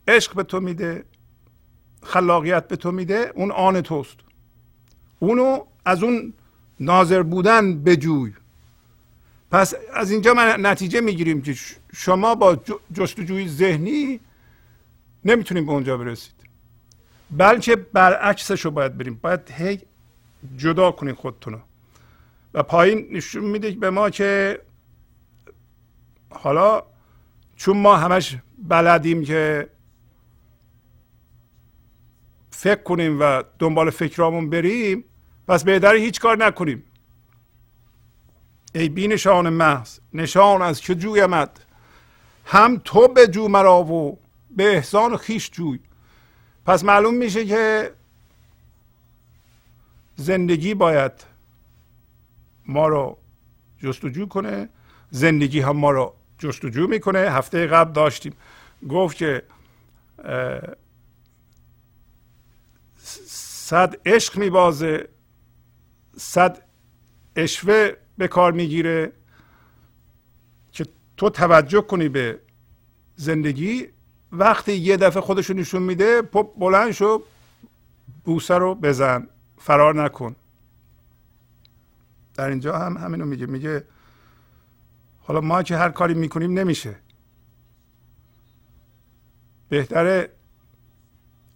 [0.08, 1.06] عشق به تو میده
[2.03, 4.17] خلاقیت به تو میده اون آن توست.
[5.19, 6.34] اونو از اون
[6.80, 8.34] ناظر بودن بجوی.
[9.51, 11.56] پس از اینجا من نتیجه می‌گیریم که
[11.93, 12.58] شما با
[12.93, 14.19] جستجوی ذهنی
[15.28, 16.34] نمی‌تونیم به اونجا برسید.
[17.32, 19.20] بلکه برعکسش رو باید بریم.
[19.22, 19.80] باید هی
[20.58, 21.62] جدا کنید خودتون
[22.54, 24.62] و پایین نشون میده به ما که
[26.30, 26.84] حالا
[27.56, 29.70] چون ما همش بلدیم که
[32.52, 35.04] فکر کنیم و دنبال فکرامون بریم
[35.48, 36.84] پس بهتر هیچ کار نکنیم.
[38.76, 41.60] ای بی نشان محض نشان از که جویمد
[42.46, 44.20] هم تو به جو مرا و
[44.58, 45.80] به احسان خیش جوی.
[46.65, 47.91] پس معلوم میشه که
[50.15, 51.12] زندگی باید
[52.65, 53.17] ما رو
[53.78, 54.70] جستجو کنه.
[55.10, 57.20] زندگی هم ما رو جستجو می‌کنه.
[57.20, 58.34] هفته قبل داشتیم.
[58.89, 59.43] گفت که
[62.98, 65.10] صد عشق میبازه.
[66.17, 66.62] صد
[67.36, 69.12] اشوه به کار می‌گیره.
[70.72, 70.86] که
[71.17, 72.39] تو توجه کنی به
[73.15, 73.88] زندگی.
[74.32, 76.22] وقتی یه دفعه خودشو نشون میده
[76.58, 77.24] بلند شو
[78.24, 79.28] بوسه رو بزن.
[79.58, 80.36] فرار نکن.
[82.36, 83.46] در اینجا هم همینو میگه.
[83.46, 83.84] میگه
[85.20, 86.96] حالا ما که هر کاری می‌کنیم نمیشه.
[89.70, 90.30] بهتره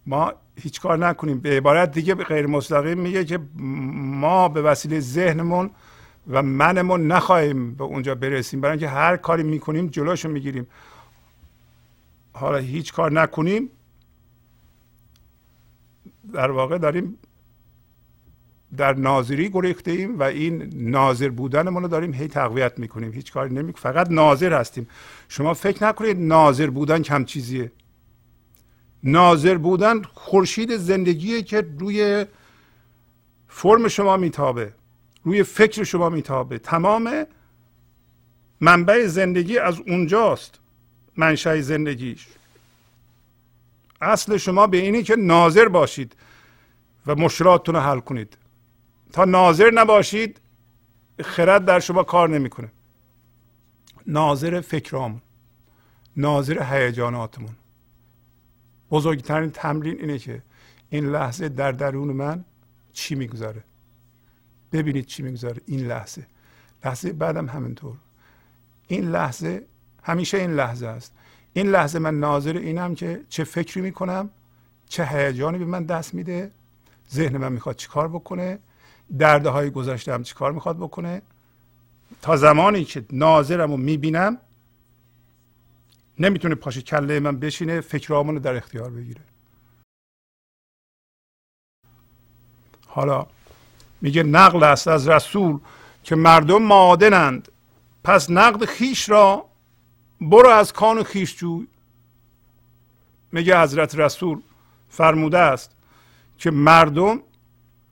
[0.06, 1.40] ما هیچ کار نکنیم.
[1.40, 5.70] به عبارت دیگه غیر مستقیم میگه که ما به وسیله ذهنمون
[6.28, 8.60] و منمون نخواهیم به اونجا برسیم.
[8.60, 10.66] برای اینکه هر کاری می‌کنیم جلوشو می‌گیریم.
[12.32, 13.70] حالا هیچ کار نکنیم
[16.32, 17.18] در واقع داریم
[18.76, 23.12] در ناظری گریخته ایم و این ناظر بودنمون رو داریم هی تقویت می‌کنیم.
[23.12, 24.88] هیچ کاری نمی فقط ناظر هستیم.
[25.28, 27.72] شما فکر نکنید ناظر بودن کم چیزیه.
[29.02, 32.26] ناظر بودن خورشید زندگیه که روی
[33.48, 34.72] فرم شما میتابه
[35.24, 36.58] روی فکر شما میتابه.
[36.58, 37.26] تمام
[38.60, 40.61] منبع زندگی از اونجاست.
[41.16, 42.26] منشأ زندگیش.
[44.00, 46.16] اصل شما به اینی که ناظر باشید
[47.06, 48.36] و مشکلاتتون رو حل کنید.
[49.12, 50.40] تا ناظر نباشید
[51.20, 52.72] خرد در شما کار نمی‌کنه.
[54.06, 55.22] ناظر فکرامون
[56.16, 57.56] ناظر هیجاناتمون.
[58.90, 60.42] بزرگترین تمرین اینه که
[60.90, 62.44] این لحظه در درون من
[62.92, 63.64] چی می‌گذاره
[64.72, 66.26] ببینید چی می‌گذاره این لحظه.
[66.84, 67.96] لحظه بعدم همینطور.
[68.88, 69.66] این لحظه
[70.02, 71.14] همیشه این لحظه است.
[71.52, 74.30] این لحظه من ناظر اینم که چه فکری می‌کنم
[74.88, 76.50] چه هیجانی به من دست میده
[77.12, 78.58] ذهن من می‌خواد چیکار بکنه
[79.18, 81.22] درده های گذشته هم چیکار می‌خواد بکنه.
[82.22, 84.38] تا زمانی که ناظرم رو می‌بینم
[86.18, 89.20] نمی‌تونه پاش کله من بشینه فکرامون رو در اختیار بگیره.
[92.86, 93.26] حالا
[94.00, 95.60] میگه نقل است از رسول
[96.02, 97.48] که مردم معادنند.
[98.04, 99.51] پس نقد خیش را
[100.22, 101.68] برو از کان خیش جوی
[103.32, 104.40] میگه حضرت رسول
[104.88, 105.76] فرموده است
[106.38, 107.22] که مردم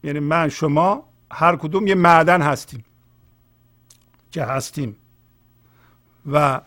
[0.05, 2.85] یعنی من شما هر کدوم یه معدن هستیم
[4.31, 4.97] که هستیم.
[6.33, 6.61] و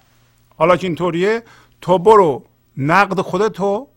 [0.58, 1.43] حالا که اینطوریه
[1.82, 2.45] تو برو
[2.78, 3.88] نقد خودتو.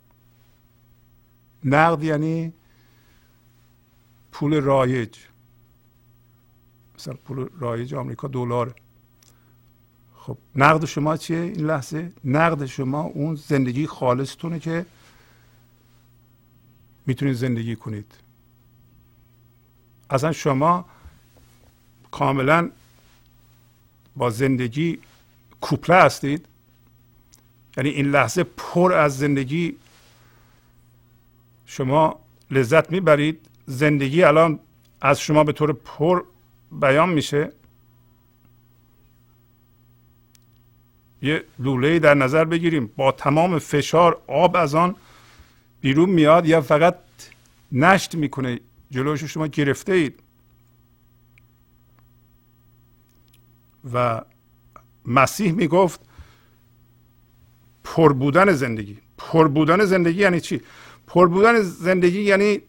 [1.65, 2.53] نقد یعنی
[4.33, 5.19] پول رایج.
[6.95, 8.75] مثلا پول رایج آمریکا دلار
[10.27, 14.87] خب نقد شما چیه این لحظه؟ نقد شما اون زندگی خالصتونه که
[17.07, 18.13] می‌تونید زندگی کنید.
[20.11, 20.85] اصلا شما
[22.11, 22.71] کاملا
[24.17, 24.99] با زندگی
[25.61, 26.47] کوپله هستید.
[27.77, 29.77] یعنی این لحظه پر از زندگی
[31.67, 33.41] شما لذت می‌برید.
[33.67, 34.59] زندگی الان
[35.01, 36.23] از شما به طور پر
[36.73, 37.53] بیان میشه.
[41.23, 42.91] یه لوله در نظر بگیریم.
[42.97, 44.95] با تمام فشار آب از آن
[45.81, 46.95] بیرون میاد یا فقط
[47.73, 50.21] نشت می‌کنه؟ جلوش شما گرفته اید.
[53.93, 54.23] و
[55.07, 56.01] مسیح می‌گفت
[57.85, 58.99] پر بودن زندگی.
[59.19, 60.61] پر بودن زندگی یعنی چی؟
[61.07, 62.61] پر بودن زندگی یعنی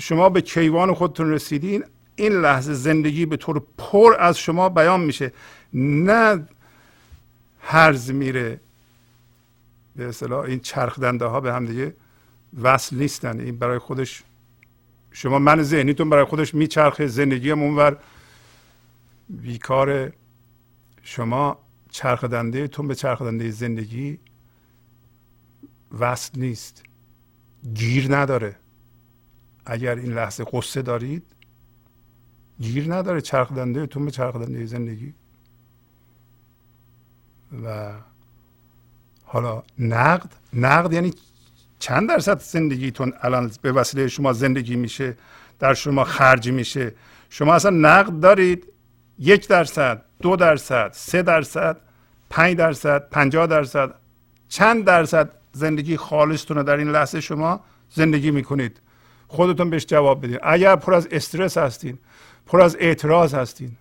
[0.00, 1.84] شما به کیوان خودتون رسیدین.
[2.16, 5.32] این لحظه زندگی به طور پر از شما بیان میشه.
[5.74, 6.48] نه
[7.64, 8.60] هرز میره.
[9.96, 11.94] به اصطلاح این چرخ دنده ها به هم دیگه
[12.62, 13.40] وصل نیستن.
[13.40, 14.22] این برای خودش
[15.12, 17.96] شما من ذهنیتون برای خودش میچرخه زندگی اونور.
[19.28, 20.12] بیکار
[21.02, 21.58] شما
[21.90, 24.18] چرخ دنده تون به چرخ دنده زندگی
[25.98, 26.82] وصل نیست.
[27.74, 28.56] گیر نداره.
[29.66, 31.22] اگر این لحظه قصه دارید
[32.60, 35.14] گیر نداره چرخ دنده تون به چرخ دنده زندگی.
[37.64, 37.90] و
[39.24, 41.12] حالا نقد نقد یعنی
[41.78, 45.16] چند درصد زندگیتون الان به وسیله شما زندگی میشه
[45.58, 46.94] در شما خرج میشه؟
[47.30, 48.66] شما اصلا نقد دارید؟
[49.18, 51.76] یک درصد دو درصد سه درصد
[52.30, 53.94] پنج درصد پنجاه درصد؟
[54.48, 58.80] چند درصد زندگی خالصتون در این لحظه شما زندگی می‌کنید؟
[59.28, 60.38] خودتون بهش جواب بدین.
[60.42, 61.98] اگر پر از استرس هستین
[62.46, 63.72] پر از اعتراض هستین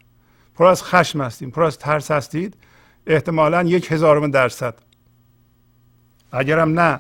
[0.55, 2.57] پر از خشم هستین پر از ترس هستید
[3.07, 4.75] احتمالا یک هزارم درصد.
[6.31, 6.99] اگرم نه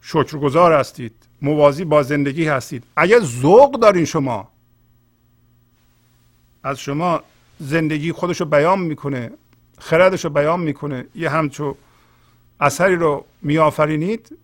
[0.00, 2.84] شکرگزار هستید موازی با زندگی هستید.
[2.96, 4.48] اگر ذوق دارین شما
[6.62, 7.22] از شما
[7.58, 9.30] زندگی خودش رو بیان می‌کنه
[9.78, 11.76] خردش رو بیان می‌کنه یه همچو
[12.60, 14.36] اثری رو میآفرینید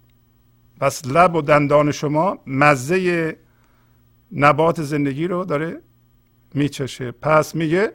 [0.80, 3.36] پس لب و دندان شما مزه
[4.32, 5.80] نبات زندگی رو داره
[6.54, 7.10] میچشه.
[7.10, 7.92] پس میگه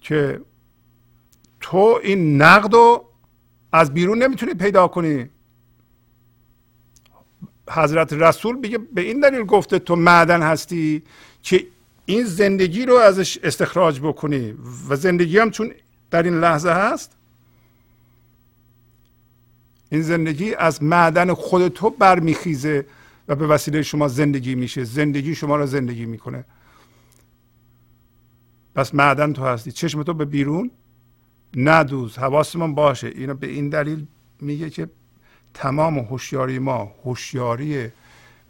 [0.00, 0.40] که
[1.60, 3.04] تو این نقد رو
[3.72, 5.30] از بیرون نمی‌تونی پیدا کنی.
[7.70, 11.02] حضرت رسول میگه به این دلیل گفته تو معدن هستی
[11.42, 11.66] که
[12.06, 14.54] این زندگی رو ازش استخراج بکنی.
[14.88, 15.72] و زندگی هم چون
[16.10, 17.16] در این لحظه هست
[19.90, 22.86] این زندگی از معدن خود تو برمیخیزه
[23.28, 24.84] و به وسیله شما زندگی میشه.
[24.84, 26.44] زندگی شما رو زندگی می‌کنه.
[28.74, 29.72] پس معدن تو هستی.
[29.72, 30.70] چشم تو به بیرون.
[31.56, 33.06] ندوز حواسمون باشه.
[33.06, 34.06] اینو به این دلیل
[34.40, 34.88] میگه که
[35.54, 37.88] تمام هوشیاری ما هوشیاری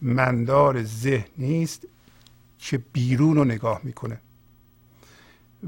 [0.02, 1.86] مندار ذهنی است
[2.58, 4.20] که بیرون رو نگاه می‌کنه.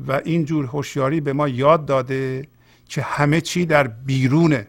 [0.06, 2.48] و اینجور هوشیاری به ما یاد داده
[2.88, 4.66] که همه چی در بیرونه.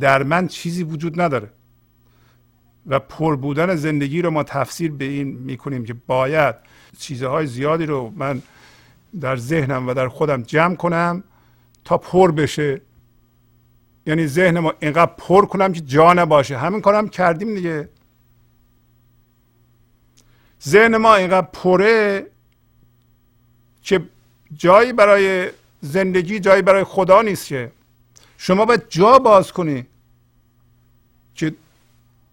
[0.00, 1.50] در من چیزی وجود نداره.
[2.86, 6.54] و پر بودن زندگی رو ما تفسیر به این می‌کنیم که باید
[6.98, 8.42] چیزهای زیادی رو من
[9.20, 11.24] در ذهنم و در خودم جمع کنم
[11.84, 12.80] تا پر بشه.
[14.06, 16.58] یعنی ذهن ما اینقدر پر کنم که جا نباشه.
[16.58, 17.88] همین کارم کردیم دیگه.
[20.64, 22.26] ذهن ما اینقدر پره
[23.82, 24.00] که
[24.56, 25.50] جایی برای
[25.80, 27.72] زندگی جایی برای خدا نیست که.
[28.38, 29.86] شما باید جا باز کنی
[31.34, 31.54] که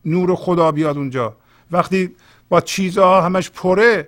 [0.06, 1.36] نور خدا بیاد اونجا.
[1.72, 2.16] وقتی
[2.50, 4.08] با چیزها همش پره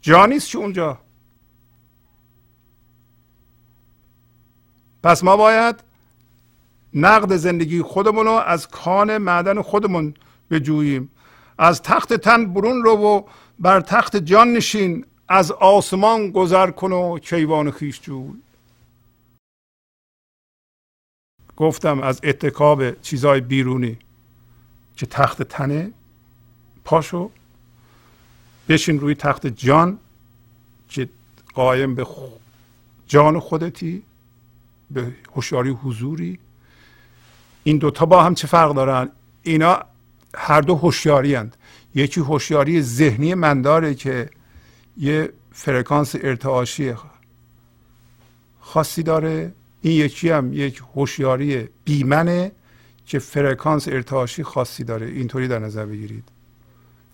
[0.00, 0.98] جا نیست که اونجا.
[5.08, 5.84] پس ما باید
[6.94, 10.14] نقد زندگی خودمون رو از کان معدن خودمون
[10.50, 11.10] بجوییم.
[11.58, 13.22] از تخت تن برون رو و
[13.58, 18.32] بر تخت جان نشین از آسمان گذر کن و کیوان خیش جوی.
[21.56, 23.98] گفتم از اتکاب چیزهای بیرونی
[24.96, 25.92] که تخت تنه
[26.84, 27.30] پاشو
[28.68, 29.98] بشین روی تخت جان
[30.88, 31.08] که
[31.54, 32.06] قایم به
[33.06, 34.02] جان خودتی.
[34.90, 36.38] به هوشیاری حضوری.
[37.64, 39.08] این دوتا با هم چه فرق دارن؟
[39.42, 39.82] اینا
[40.34, 41.56] هر دو هوشیاری هند.
[41.94, 44.30] یکی هوشیاری ذهنی من داره که
[44.96, 46.94] یه فرکانس ارتعاشی
[48.60, 49.52] خاصی داره.
[49.82, 52.52] این یکی هم یک هوشیاری بیمنه
[53.06, 55.06] که فرکانس ارتعاشی خاصی داره.
[55.06, 56.24] اینطوری در نظر بگیرید.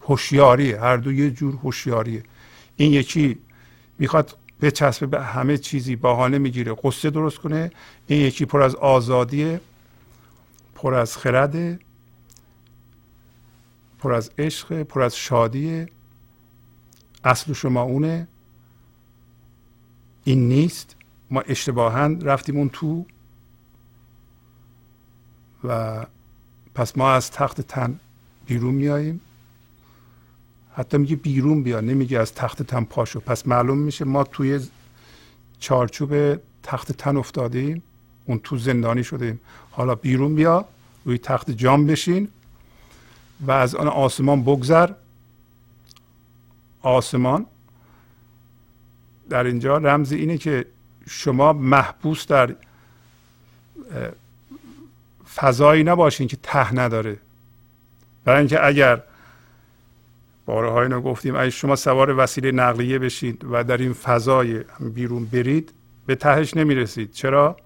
[0.02, 2.22] هوشیاری هر دو یه جور هوشیاریه.
[2.76, 3.38] این یکی
[3.98, 7.70] می‌خواد بچسبه به همه چیزی بهانه می‌گیره قصه درست کنه.
[8.06, 9.60] این یکی پر از آزادیه
[10.74, 11.78] پر از خرده
[13.98, 15.88] پر از عشق پر از شادیه.
[17.24, 18.28] اصل شما اونه.
[20.24, 20.96] این نیست.
[21.30, 23.06] ما اشتباها رفتیم اون تو.
[25.64, 26.06] و
[26.74, 28.00] پس ما از تخت تن
[28.46, 29.20] بیرون میاییم.
[30.76, 34.60] حتی میگه بیرون بیا نمیگه از تخت تن پاشو پس معلوم میشه ما توی
[35.58, 37.82] چارچوب تخت تن افتادیم
[38.24, 39.40] اون تو زندانی شدیم.
[39.70, 40.64] حالا بیرون بیا
[41.04, 42.28] روی تخت جام بشین
[43.40, 44.90] و از آن آسمان بگذر.
[46.82, 47.46] آسمان
[49.30, 50.66] در اینجا رمز اینه که
[51.08, 52.54] شما محبوس در
[55.34, 57.18] فضایی نباشین که ته نداره.
[58.24, 59.02] برای اینکه اگر
[60.46, 65.72] بارها اینو گفتیم اگه شما سوار وسیله نقلیه بشید و در این فضای بیرون برید
[66.06, 67.12] به تهش نمی‌رسید.
[67.12, 67.56] چرا؟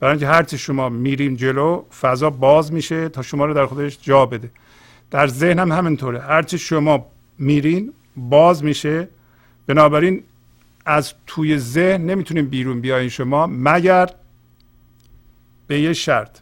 [0.00, 4.26] برای اینکه هرچی شما میریم جلو فضا باز میشه تا شما رو در خودش جا
[4.26, 4.50] بده.
[5.10, 6.20] در ذهن هم همینطوره.
[6.20, 7.06] هرچی شما
[7.38, 9.08] میرین باز میشه.
[9.66, 10.22] بنابراین
[10.86, 14.08] از توی ذهن نمی‌تونیم بیرون بیاین شما مگر
[15.66, 16.38] به یه شرط.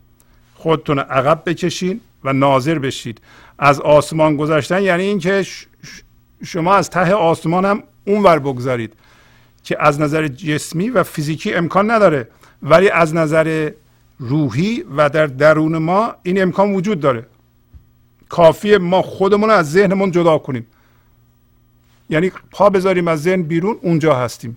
[0.54, 3.20] خودتون عقب بکشین و ناظر بشید.
[3.58, 5.46] از آسمان گذشتن یعنی اینکه
[6.44, 8.92] شما از ته آسمان هم اونور بگذارید
[9.64, 12.28] که از نظر جسمی و فیزیکی امکان نداره
[12.62, 13.70] ولی از نظر
[14.18, 17.26] روحی و در درون ما این امکان وجود داره.
[18.28, 20.66] کافی ما خودمون از ذهنمون جدا کنیم.
[22.10, 24.56] یعنی پا بذاریم از ذهن بیرون اونجا هستیم.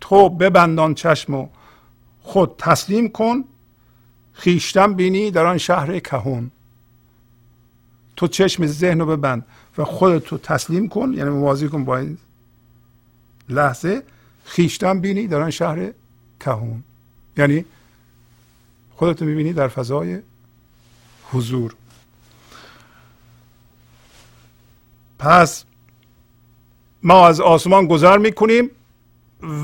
[0.00, 1.48] تو ببندان چشم و
[2.22, 3.44] خود تسلیم کن
[4.32, 6.50] خیشتن بینی در آن شهر کهون.
[8.16, 9.46] تو چشم ذهن رو ببند
[9.78, 12.18] و خودتو تسلیم کن یعنی موازی کن با این
[13.48, 14.02] لحظه.
[14.44, 15.92] خیشتن بینی در آن شهر
[16.40, 16.82] کهون.
[17.36, 17.64] یعنی
[18.96, 20.18] خودتو می‌بینی در فضای
[21.32, 21.74] حضور.
[25.18, 25.64] پس
[27.02, 28.70] ما از آسمان گذر می‌کنیم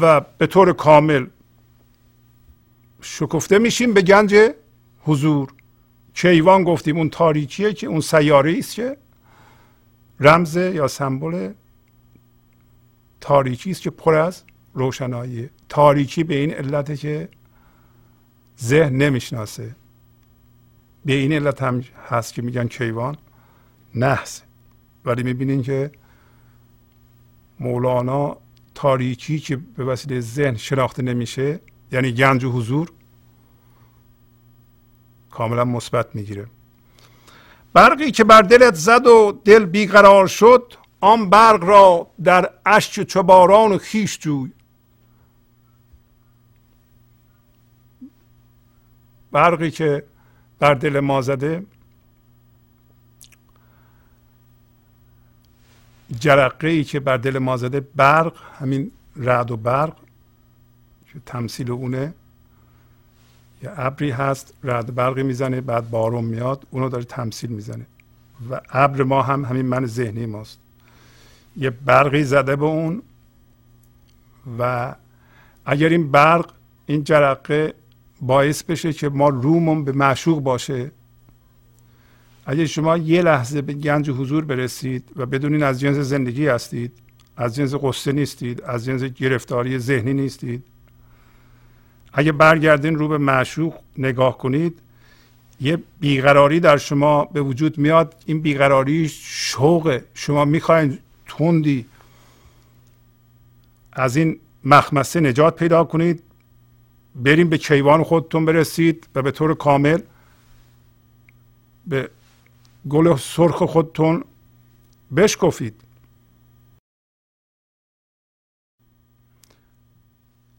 [0.00, 1.26] و به طور کامل
[3.02, 4.34] شکفته میشیم به گنج
[5.04, 5.52] حضور.
[6.14, 8.96] کیوان گفتیم اون تاریکیه که اون سیاره است که
[10.20, 11.52] رمز یا سمبل
[13.20, 14.42] تاریکی است که پر از
[14.74, 15.50] روشنایی.
[15.68, 17.28] تاریکی به این علت که
[18.60, 19.74] ذهن نمی‌شناسه.
[21.04, 23.16] به این علت هم هست که میگن کیوان
[23.94, 24.42] نحس.
[25.04, 25.90] ولی می‌بینین که
[27.60, 28.36] مولانا
[28.74, 31.60] تاریکی که به وسیله ذهن شناخته نمیشه
[31.92, 32.92] یعنی گنج و حضور
[35.32, 36.46] کاملا مثبت می‌گیره.
[37.72, 43.72] برقی که بر دلت زد و دل بیقرار شد آن برق را در اشک چوباران
[43.72, 44.52] و خیش جوی.
[49.32, 50.04] برقی که
[50.58, 51.66] بر دل ما زده
[56.20, 59.96] جرقه ای که بر دل ما زده برق همین رعد و برق
[61.12, 62.14] که تمثیل اونه.
[63.62, 67.86] یه ابری هست رعد برقی می‌زنه بعد بارون میاد اونو داره تمثیل می‌زنه.
[68.50, 70.58] و ابر ما هم همین من ذهنی ماست.
[71.56, 73.02] یه برقی زده به اون
[74.58, 74.94] و
[75.64, 76.50] اگر این برق
[76.86, 77.74] این جرقه
[78.20, 80.90] باعث بشه که ما رومون به معشوق باشه.
[82.46, 86.92] اگر شما یه لحظه به گنج حضور برسید و بدونین از جنس زندگی هستید
[87.36, 90.64] از جنس قصه نیستید از جنس گرفتاری ذهنی نیستید
[92.12, 94.78] اگه برگردین رو به معشوق نگاه کنید
[95.60, 98.14] یه بیقراری در شما به وجود میاد.
[98.26, 101.86] این بیقراری شوق شما می‌خواین تندی
[103.92, 106.22] از این مخمسه نجات پیدا کنید.
[107.14, 110.00] بریم به کیوان خودتون برسید و به طور کامل
[111.86, 112.10] به
[112.88, 114.24] گل سرخ خودتون
[115.16, 115.80] بشکفید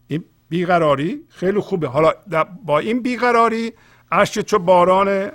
[0.08, 1.88] این بیقراری خیلی خوبه.
[1.88, 2.12] حالا
[2.64, 3.72] با این بیقراری
[4.12, 5.30] اشک چو باران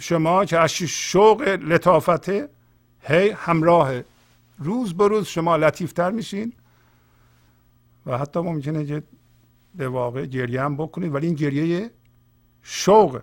[0.00, 2.48] شما که اشک شوق لطافته
[3.00, 3.92] هی همراه.
[4.58, 6.52] روز به روز شما لطیفتر میشین
[8.06, 9.02] و حتی ممکنه که
[9.74, 11.90] به واقع گریه هم بکنید ولی این گریه
[12.62, 13.22] شوق.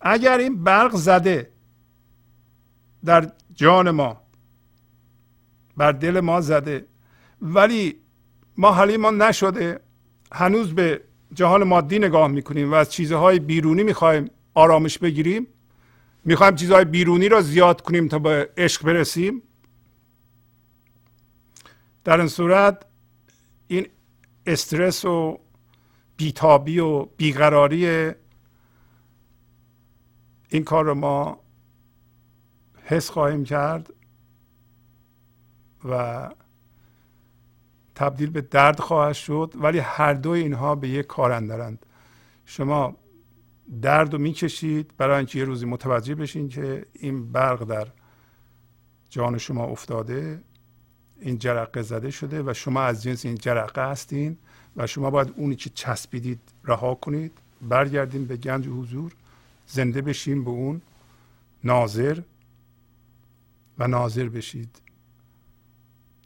[0.00, 1.50] اگر این برق زده
[3.04, 4.20] در جان ما
[5.76, 6.86] بر دل ما زده
[7.42, 8.03] ولی
[8.56, 9.80] ما ما نشده
[10.32, 11.00] هنوز به
[11.32, 15.46] جهان مادی نگاه می‌کنیم و از چیزهای بیرونی می‌خوایم آرامش بگیریم.
[16.24, 19.42] می‌خوایم چیزهای بیرونی را زیاد کنیم تا به عشق برسیم.
[22.04, 22.86] در این صورت
[23.68, 23.86] این
[24.46, 25.40] استرس و
[26.16, 28.12] بیتابی و بیقراری
[30.48, 31.40] این کار رو ما
[32.84, 33.92] حس خواهیم کرد
[35.84, 36.30] و
[37.94, 41.86] تبدیل به درد خواهد شد ولی هر دو اینها به یک کار اندرند.
[42.44, 42.96] شما
[43.82, 47.88] درد رو می‌کشید برای اینکه یه روزی متوجه بشین که این برق در
[49.10, 50.42] جان شما افتاده
[51.20, 54.38] این جرقه زده شده و شما از جنس این جرقه هستین
[54.76, 57.32] و شما باید اونی که چسبیدید رها کنید
[57.62, 59.12] برگردین به گنج حضور
[59.66, 60.80] زنده بشین به اون
[61.64, 62.20] ناظر
[63.78, 64.83] و ناظر بشید.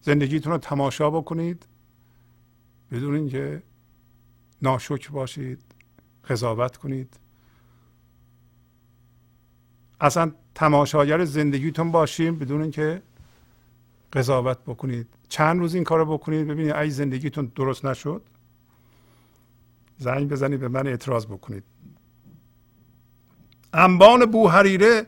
[0.09, 1.67] زندگیتون رو تماشا بکنید.
[2.91, 3.63] بدون اینکه
[4.63, 5.61] ناشکر باشید
[6.29, 7.21] قضاوت کنید.
[10.01, 13.03] اصلا تماشاگر زندگیتون باشیم بدون اینکه
[14.13, 15.07] قضاوت بکنید.
[15.29, 18.23] چند روز این کار بکنید ببینید ای زندگیتون درست نشد
[19.99, 21.65] زنگ بزنید به من اعتراض بکنید.
[23.73, 25.07] انبان بوهریره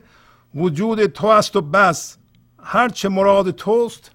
[0.55, 2.17] وجود تو است و بس.
[2.59, 4.11] هر چه مراد توست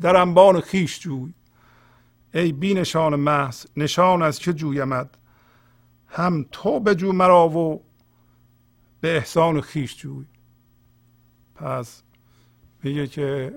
[0.00, 1.34] در انبان خیش جوی.
[2.34, 5.18] ای بی نشان محض نشان از چه جویمد
[6.06, 7.84] هم تو به جو مرا و
[9.00, 10.26] به احسان خیش جوی.
[11.54, 12.02] پس
[12.82, 13.54] میگه که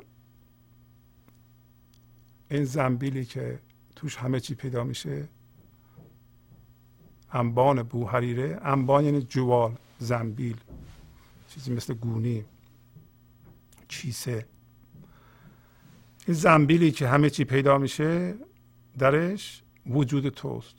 [2.51, 3.59] این زنبیلی که
[3.95, 5.29] توش همه چی پیدا میشه
[7.31, 10.57] انبان بوهریره انبان یعنی جوال زنبیل.
[11.47, 12.45] چیزی مثل گونی
[13.87, 14.45] چیسه.
[16.28, 18.36] این زنبیلی که همه چی پیدا میشه
[18.97, 20.76] درش وجود توست.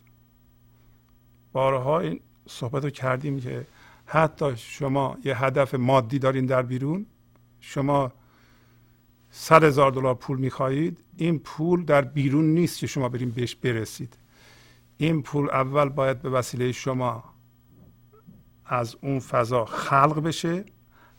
[1.52, 3.66] بارها این صحبت رو کردیم که
[4.06, 7.06] حتی شما یه هدف مادی دارین در بیرون
[7.60, 8.12] شما
[9.30, 14.16] صد هزار دلار پول می‌خواهید این پول در بیرون نیست که شما بریم بهش برسید.
[14.96, 17.24] این پول اول باید به وسیله شما
[18.66, 20.64] از اون فضا خلق بشه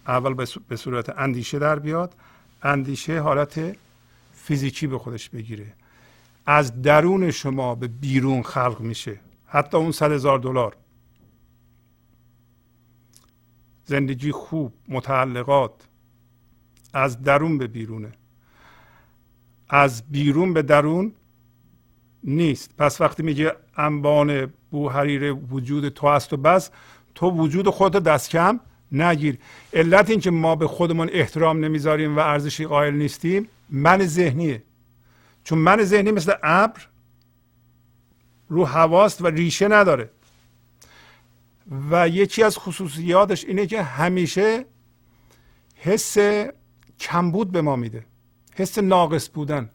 [0.08, 2.16] اول به صورت اندیشه در بیاد.
[2.64, 3.76] اندیشه حالت
[4.46, 5.74] فیزیکی به خودش بگیره.
[6.46, 9.20] از درون شما به بیرون خلق میشه.
[9.46, 10.76] حتی اون صد هزار دلار.
[13.86, 15.72] زندگی خوب متعلقات.
[16.94, 18.12] از درون به بیرونه.
[19.70, 21.14] از بیرون به درون
[22.24, 22.78] نیست.
[22.78, 26.70] پس وقتی میگه انبان بوحریر وجود تو است و بس
[27.16, 28.60] تو وجود خودت دست کم
[28.92, 29.38] نگیر.
[29.74, 34.64] علت اینکه ما به خودمون احترام نمی‌ذاریم و ارزشی قائل نیستیم من ذهنیه.
[35.44, 36.88] چون من ذهنی مثل ابر
[38.50, 40.10] رو حواست و ریشه نداره.
[41.92, 44.66] و یکی از خصوصیاتش اینه که همیشه
[45.76, 46.18] حس
[47.00, 48.06] کمبود به ما میده.
[48.56, 49.70] حس ناقص بودن.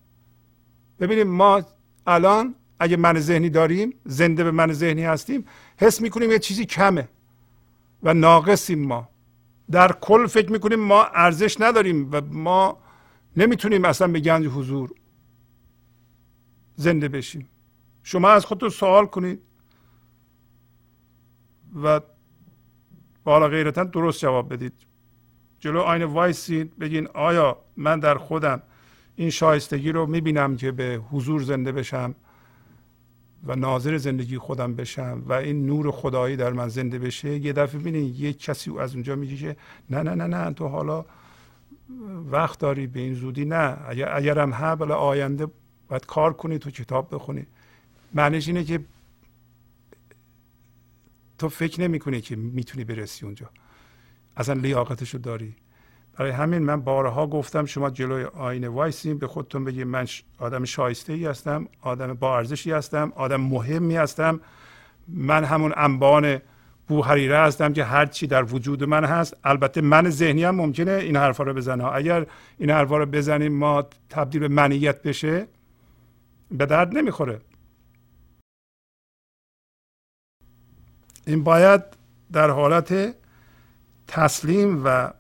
[1.01, 1.63] ببینیم ما
[2.07, 5.45] الان اگه من ذهنی داریم زنده به من ذهنی هستیم
[5.77, 7.09] حس می‌کنیم یه چیزی کمه
[8.03, 9.09] و ناقصیم ما.
[9.71, 12.79] در کل فکر می‌کنیم ما ارزش نداریم و ما
[13.37, 14.91] نمی‌تونیم اصلا به گنج حضور
[16.75, 17.49] زنده بشیم.
[18.03, 19.41] شما از خودتون سوال کنید
[21.83, 22.01] و
[23.25, 24.87] بالا غیرتا درست جواب بدید.
[25.59, 28.63] جلو آینه وایسید بگین آیا من در خودم
[29.17, 32.15] این شایستگی رو می‌بینم که به حضور زنده بشم
[33.45, 37.81] و ناظر زندگی خودم بشم و این نور خدایی در من زنده بشه؟ یه دفعه
[37.81, 39.57] ببینید یه کسی از اونجا میگه
[39.91, 41.05] نه نه نه نه تو حالا
[42.31, 43.77] وقت داری به این زودی نه.
[43.89, 45.47] اگر اگرم ها بله آینده
[45.89, 47.47] باید کار کنی تو کتاب بخونی.
[48.15, 48.81] معنیش اینه که
[51.39, 53.51] تو فکر نمی کنی که می‌تونی برسی اونجا.
[54.37, 55.57] اصلا لیاقتشو داری.
[56.15, 60.07] برای همین من بارها گفتم شما جلوی آینه وایسیم به خودتون بگید من
[60.39, 64.41] آدم شایسته ای هستم آدم با ارزشی هستم آدم مهمی هستم.
[65.09, 66.41] من همون انبان
[66.91, 69.37] بوحریره هستم که هر چی در وجود من هست.
[69.45, 71.85] البته من ذهنی هم ممکنه این حرفا رو بزنه.
[71.85, 72.27] اگر
[72.59, 75.47] این حرفا رو بزنیم ما تبدیل به منیت بشه
[76.51, 77.41] به درد نمی‌خوره.
[81.27, 81.83] این باید
[82.33, 83.15] در حالت
[84.07, 85.13] تسلیم و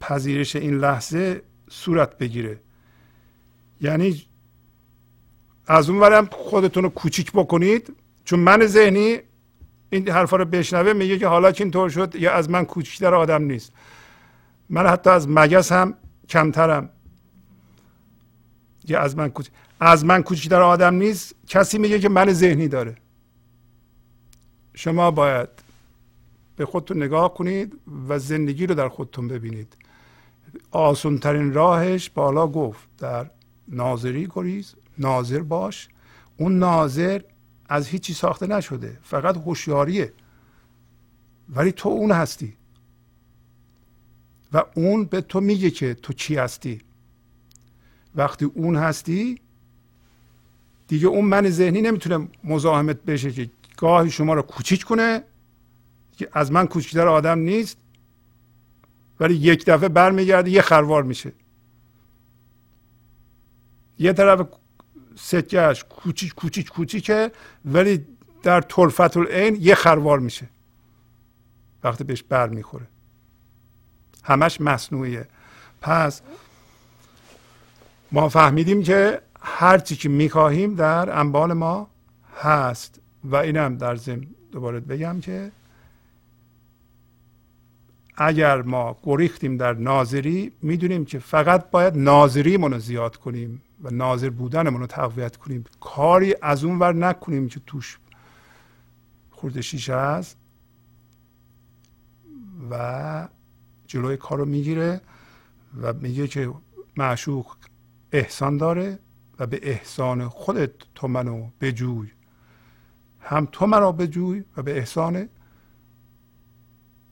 [0.00, 2.60] پذیرش این لحظه صورت بگیره.
[3.80, 4.22] یعنی
[5.66, 7.96] از اون خودتون رو کوچیک بکنید.
[8.24, 9.18] چون من ذهنی
[9.92, 13.42] این حرفا رو بشنوه میگه که حالا که اینطور شد یا از من کوچکتر آدم
[13.44, 13.72] نیست.
[14.68, 15.94] من حتی از مگس هم
[16.28, 16.88] کمترم.
[18.88, 19.48] یا از من کوچ...
[19.80, 22.96] از من کوچکتر آدم نیست کسی میگه که من ذهنی داره.
[24.74, 25.48] شما باید
[26.56, 27.78] به خودتون نگاه کنید
[28.08, 29.76] و زندگی رو در خودتون ببینید.
[30.70, 33.30] آسون ترین راهش بالا گفت در
[33.68, 35.88] ناظری گریز ناظر باش.
[36.36, 37.20] اون ناظر
[37.72, 38.98] از هیچی ساخته نشده.
[39.02, 40.12] فقط هوشیاریه.
[41.48, 42.56] ولی تو اون هستی.
[44.52, 46.80] و اون به تو میگه که تو چی هستی.
[48.14, 49.40] وقتی اون هستی
[50.88, 55.24] دیگه اون من ذهنی نمی‌تونه مزاحمت بشه که گاهی شما رو کوچیک کنه
[56.16, 57.76] که از من کوچکتر آدم نیست
[59.20, 61.32] ولی یک دفعه برمیگرده یه خروار میشه.
[63.98, 64.46] یه طرف
[65.16, 67.32] سکهش کوچیک کوچیک کوچیکه
[67.64, 68.06] ولی
[68.42, 70.48] در طرفت العین یه خروار میشه.
[71.84, 72.86] وقتی بهش بر می‌خوره.
[74.24, 75.28] همش مصنوعیه.
[75.80, 76.22] پس
[78.12, 81.90] ما فهمیدیم که هر چی که می‌خواهیم در انبال ما
[82.40, 83.00] هست.
[83.24, 85.52] و اینم در ضمن دوباره بگم که
[88.16, 93.62] اگر ما گریختیم در ناظری می‌دونیم که فقط باید ناظریمون رو زیاد کنیم.
[93.82, 95.64] و ناظر بودنمون رو تقویت کنیم.
[95.80, 97.98] کاری از اون ور نکنیم که توش
[99.30, 100.36] خورده شیشه هست
[102.70, 103.28] و
[103.86, 105.00] جلوی کار رو می‌گیره
[105.82, 106.52] و میگه که
[106.96, 107.56] معشوق
[108.12, 108.98] احسان داره
[109.38, 112.10] و به احسان خودت تو منو بجوی.
[113.20, 115.28] هم تو مرا بجوی و به احسان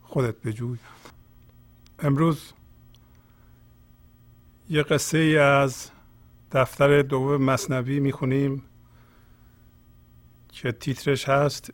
[0.02, 0.78] خودت بجوی.
[1.98, 2.52] امروز
[4.68, 5.90] یه قصه ای از
[6.53, 8.62] دفتر دوم مصنوی می‌خونیم
[10.53, 11.72] که تیترش هست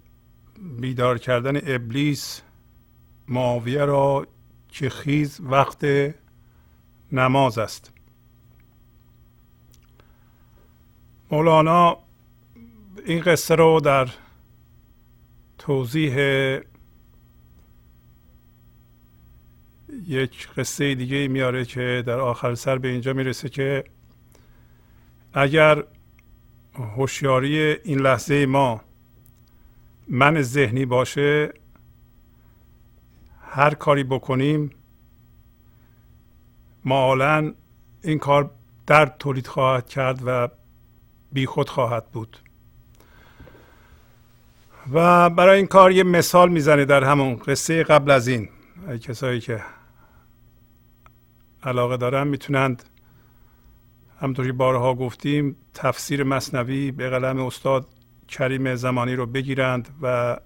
[0.81, 2.43] بیدار کردن ابلیس
[3.29, 4.27] معاویه را
[4.68, 5.87] که خیز وقت
[7.12, 7.93] نماز است.
[11.31, 11.99] مولانا
[13.07, 14.09] این قصه رو در
[15.59, 16.16] توضیح
[20.07, 23.85] یک قصه دیگه میاره که در آخر سر به اینجا می‌رسه که
[25.39, 25.84] اگر
[26.74, 28.80] هوشیاری این لحظه ما
[30.09, 31.53] من ذهنی باشه
[33.43, 34.70] هر کاری بکنیم
[36.84, 37.55] معالا
[38.03, 38.51] این کار
[38.87, 40.49] درد تولید خواهد کرد و
[41.32, 42.39] بیخود خواهد بود.
[44.93, 48.49] و برای این کار یه مثال می‌زنه در همون قصه قبل از این.
[49.03, 49.62] کسایی که
[51.62, 52.82] علاقه دارن می‌تونند
[54.21, 57.87] همطوری بارها گفتیم تفسیر مصنوی به قلم استاد
[58.29, 60.37] کریم زمانی رو بگیرند و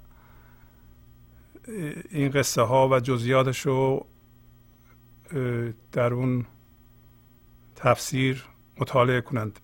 [2.10, 4.06] این قصه ها و جزئیاتش رو
[5.92, 6.46] در اون
[7.76, 8.44] تفسیر
[8.80, 9.60] مطالعه کنند.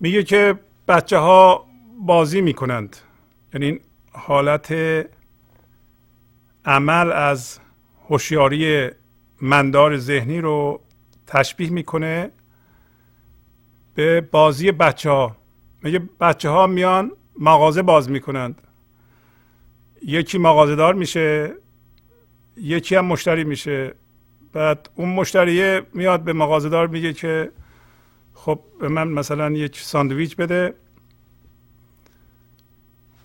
[0.00, 1.66] میگه که بچه ها
[2.00, 2.96] بازی می‌کنند.
[3.54, 3.80] یعنی
[4.12, 4.74] حالت
[6.64, 7.58] عمل از
[8.08, 8.90] هوشیاری
[9.42, 10.80] مندار ذهنی رو
[11.26, 12.30] تشبیه می‌کنه.
[13.96, 15.36] به بازی بچه ها
[15.82, 18.62] میگه بچه ها میان مغازه باز می‌کنند.
[20.02, 21.54] یکی مغازه دار میشه
[22.56, 23.94] یکی هم مشتری میشه.
[24.52, 27.50] بعد اون مشتریه میاد به مغازه دار میگه که
[28.34, 30.74] خب به من مثلا یک ساندویچ بده.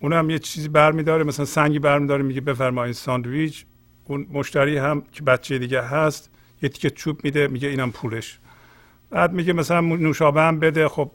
[0.00, 3.64] اونم یه چیزی برمیداره مثلا سنگی برمیداره میگه بفرمایید ساندویچ.
[4.04, 6.30] اون مشتری هم که بچه دیگه هست
[6.62, 8.38] یه تیکه چوب میده میگه اینم پولش.
[9.12, 11.10] بعد میگه مثلا نوشابه هم بده خب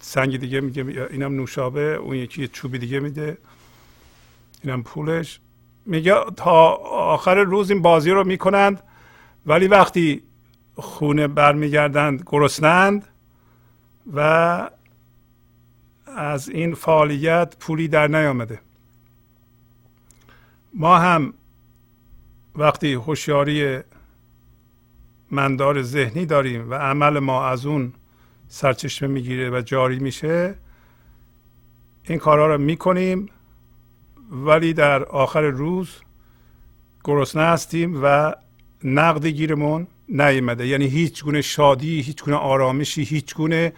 [0.00, 3.38] سنگ دیگه میگه اینم نوشابه اون یکی چوبی دیگه میده.
[4.64, 5.40] اینم پولش.
[5.86, 6.74] میگه تا
[7.14, 8.82] آخر روز این بازی رو می‌کنند
[9.46, 10.22] ولی وقتی
[10.74, 13.08] خونه برمیگردند گرسنند
[14.14, 14.70] و
[16.16, 18.60] از این فعالیت پولی در نیامده.
[20.74, 21.34] ما هم
[22.54, 23.80] وقتی هوشیاری
[25.30, 27.92] مندار ذهنی داریم و عمل ما از اون
[28.48, 30.54] سرچشمه می‌گیره و جاری میشه
[32.04, 33.28] این کارها رو می‌کنیم.
[34.30, 35.90] ولی در آخر روز
[37.04, 38.34] گرسنه هستیم و
[38.84, 43.72] نقد گیرمون نیامده یعنی هیچ گونه شادی هیچ گونه آرامشی هیچ گونه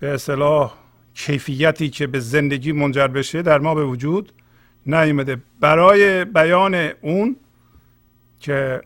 [0.00, 0.74] به اصطلاح
[1.14, 4.32] کیفیتی که به زندگی منجر بشه در ما به وجود
[4.86, 7.36] نیامده برای بیان اون
[8.40, 8.80] که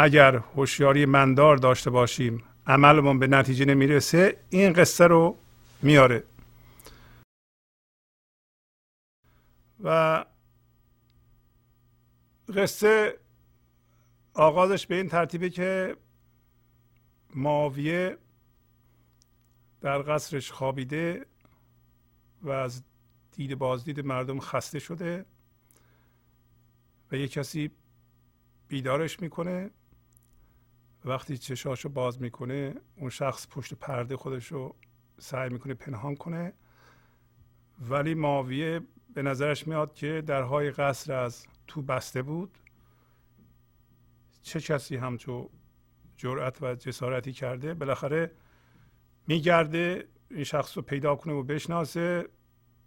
[0.00, 5.38] اگر هوشیاری مندار داشته باشیم عملمون به نتیجه نمی‌رسه این قصه رو
[5.82, 6.24] میاره.
[9.84, 10.24] و
[12.56, 13.18] قصه
[14.34, 15.96] آغازش به این ترتیبه که
[17.34, 18.18] ماویه
[19.80, 21.26] در قصرش خوابیده
[22.42, 22.82] و از
[23.32, 25.24] دید بازدید مردم خسته شده
[27.12, 27.70] و یه کسی
[28.68, 29.70] بیدارش می‌کنه.
[31.08, 34.76] وقتی چشاشو باز می‌کنه اون شخص پشت پرده خودش رو
[35.18, 36.52] سعی می‌کنه پنهان کنه.
[37.80, 38.80] ولی ماویه
[39.14, 42.58] به نظرش میاد که درهای قصر از تو بسته بود.
[44.42, 45.50] چه کسی همچو
[46.16, 48.30] جرأت و جسارتی کرده؟ بالاخره
[49.26, 52.28] میگرده این شخص رو پیدا کنه و بشناسه.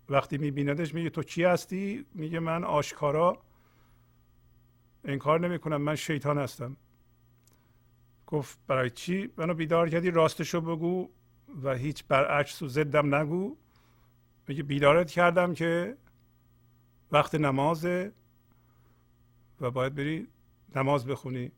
[0.10, 3.42] وقتی میبیندش میگه تو کی هستی؟ میگه من آشکارا.
[5.04, 6.78] انکار نمی‌کنم من شیطان هستم.
[8.32, 11.10] گفت برای چی؟ منو بیدار کردی راستشو بگو
[11.64, 13.58] و هیچ برعکس و ضدم نگو.
[14.48, 15.98] میگه بیدارت کردم که
[17.12, 18.12] وقت نمازه
[19.62, 20.28] و باید بری
[20.76, 21.52] نماز بخونی.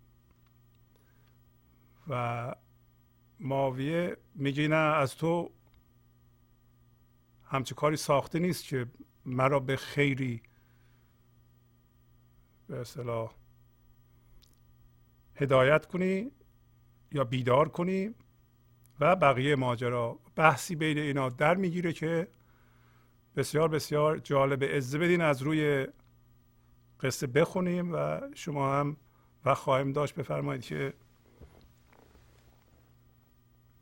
[2.08, 2.56] و
[3.40, 5.52] ماویه میگه نه از تو
[7.46, 8.88] همچه کاری ساخته نیست که
[9.26, 10.42] مرا به خیری
[12.68, 13.34] به اصطلاح
[15.36, 16.32] هدایت کنی.
[17.14, 18.16] یا بیدار کنی
[19.00, 20.20] و بقیه ماجرا.
[20.36, 22.28] بحثی بین اینا در می‌گیره که
[23.36, 25.88] بسیار بسیار جالب عزه بدین از روی
[27.02, 28.98] قصه بخونیم و شما هم
[29.46, 30.94] و خواهیم داشت بفرمایید که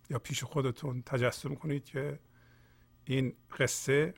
[0.10, 2.20] یا پیش خودتون تجسم کنید که
[3.06, 4.14] این قصه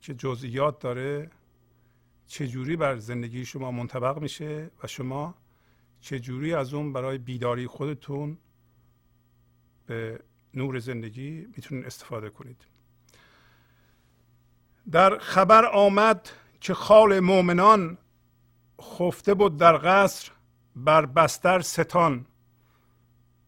[0.00, 1.30] که جزئیات داره
[2.26, 5.34] چجوری بر زندگی شما منطبق میشه و شما
[6.00, 8.38] چجوری از اون برای بیداری خودتون
[9.86, 10.20] به
[10.54, 12.64] نور زندگی می‌تونید استفاده کنید؟
[14.90, 16.30] در خبر آمد
[16.60, 17.98] که خال مؤمنان
[18.82, 20.30] خفته بود در قصر
[20.76, 22.26] بر بستر ستان.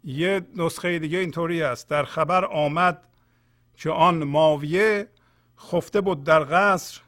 [0.05, 1.89] یه نسخه دیگه اینطوری است.
[1.89, 3.07] در خبر آمد
[3.77, 5.09] که آن ماویه
[5.59, 7.01] خفته بود در قصر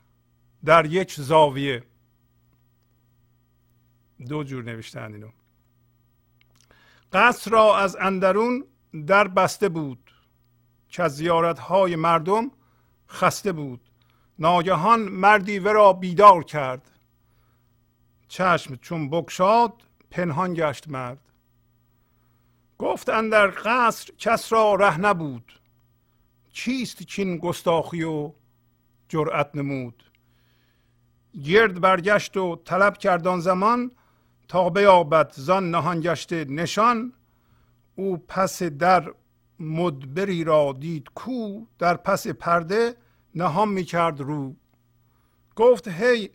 [0.65, 1.83] در یک زاویه.
[4.29, 5.29] دو جور نوشتن اینو.
[7.13, 8.65] قصر را از اندرون
[9.07, 10.11] در بسته بود
[10.89, 12.51] که از زیارت های مردم
[13.09, 13.81] خسته بود.
[14.39, 16.91] ناگهان مردی ورا بیدار کرد.
[18.29, 21.19] چشم چون بکشاد پنهان گشت مرد.
[22.79, 25.61] گفتن در قصر کس را ره نبود.
[26.53, 28.33] چیست چین گستاخی و
[29.09, 30.05] جرأت نمود؟
[31.45, 33.91] گرد برگشت و طلب کردان زمان
[34.49, 37.13] تا بیابد زان نهان گشته نشان
[37.97, 39.15] او پس در
[39.61, 42.97] مدبری را دید کو در پس پرده
[43.35, 44.57] نهان می کرد رو.
[45.57, 46.31] گفت هی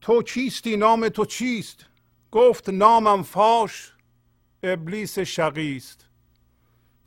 [0.00, 1.86] تو چیستی نام تو چیست؟
[2.30, 3.94] گفت نامم فاش
[4.62, 6.08] ابلیس شقیست.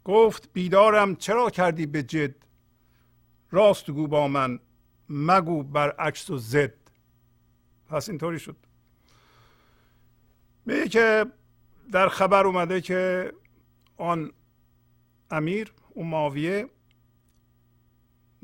[0.04, 2.36] گفت بیدارم چرا کردی به جد؟
[3.52, 4.60] راست گو با من
[5.10, 6.74] مگو بر عکس و زد.
[7.88, 8.56] پس اینطوری شد.
[10.66, 11.26] میگه که
[11.92, 13.32] در خبر اومده که
[13.98, 14.32] آن
[15.32, 16.70] امیر اون ماویه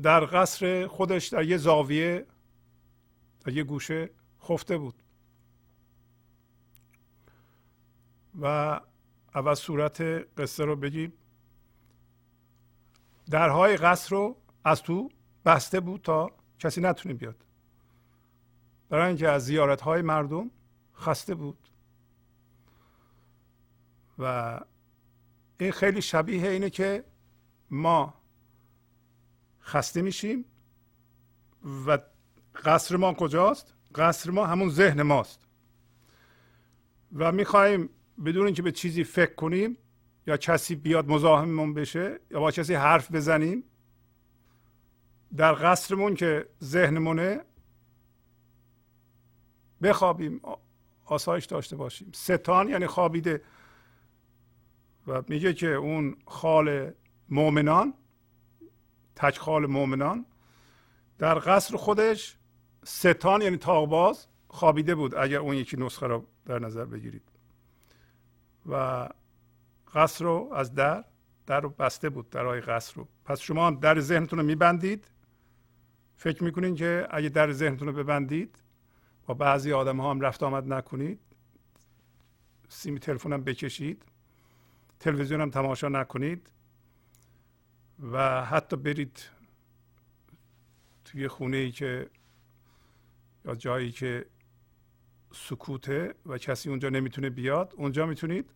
[0.01, 2.25] در قصر خودش در یه زاویه
[3.45, 4.09] در یه گوشه
[4.43, 4.95] خفته بود.
[8.41, 8.45] و
[9.35, 10.01] اول صورت
[10.37, 11.13] قصه رو بگیم.
[13.29, 15.09] درهای قصر رو از تو
[15.45, 17.45] بسته بود تا کسی نتونه بیاد.
[18.89, 20.51] برای اینکه از زیارت های مردم
[20.95, 21.70] خسته بود.
[24.21, 24.59] و
[25.59, 27.03] این خیلی شبیه اینه که
[27.69, 28.13] ما
[29.61, 30.45] خسته میشیم
[31.87, 31.97] و
[32.65, 35.47] قصر ما کجاست؟ قصر ما همون ذهن ماست.
[37.13, 37.89] و می‌خوایم
[38.25, 39.77] بدون اینکه به چیزی فکر کنیم
[40.27, 43.63] یا کسی بیاد مزاحممون بشه یا با کسی حرف بزنیم
[45.35, 47.41] در قصرمون که ذهنمونه
[49.83, 50.41] بخوابیم
[51.05, 52.11] آسایش داشته باشیم.
[52.13, 53.41] ستان یعنی خوابیده
[55.07, 56.91] و میگه که اون خال
[57.29, 57.93] مؤمنان
[59.15, 60.25] تک خال مؤمنان
[61.17, 62.37] در قصر خودش
[62.83, 65.15] ستان یعنی تاغباز خوابیده بود.
[65.15, 67.31] اگر اون یکی نسخه رو در نظر بگیرید.
[68.69, 69.09] و
[69.93, 71.03] قصر رو از در
[71.45, 73.07] در رو بسته بود درهای قصر رو.
[73.25, 75.07] پس شما هم در ذهنتون رو میبندید.
[76.17, 78.55] فکر می‌کنین که اگه در ذهنتون رو ببندید
[79.25, 81.19] با بعضی آدم ها هم رفت آمد نکنید.
[82.69, 84.05] سیمی تلفن هم بکشید.
[85.01, 86.51] تلویزیون هم تماشا نکنید
[88.11, 89.29] و حتی برید
[91.05, 92.09] توی خونه ای که
[93.45, 94.25] یا جایی که
[95.33, 98.53] سکوته و کسی اونجا نمی‌تونه بیاد اونجا می‌تونید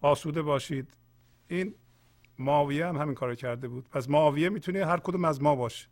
[0.00, 0.96] آسوده باشید.
[1.48, 1.74] این
[2.38, 3.88] معاویه هم همین کار کرده بود.
[3.88, 5.88] پس معاویه می‌تونه هر کدوم از ما باشه.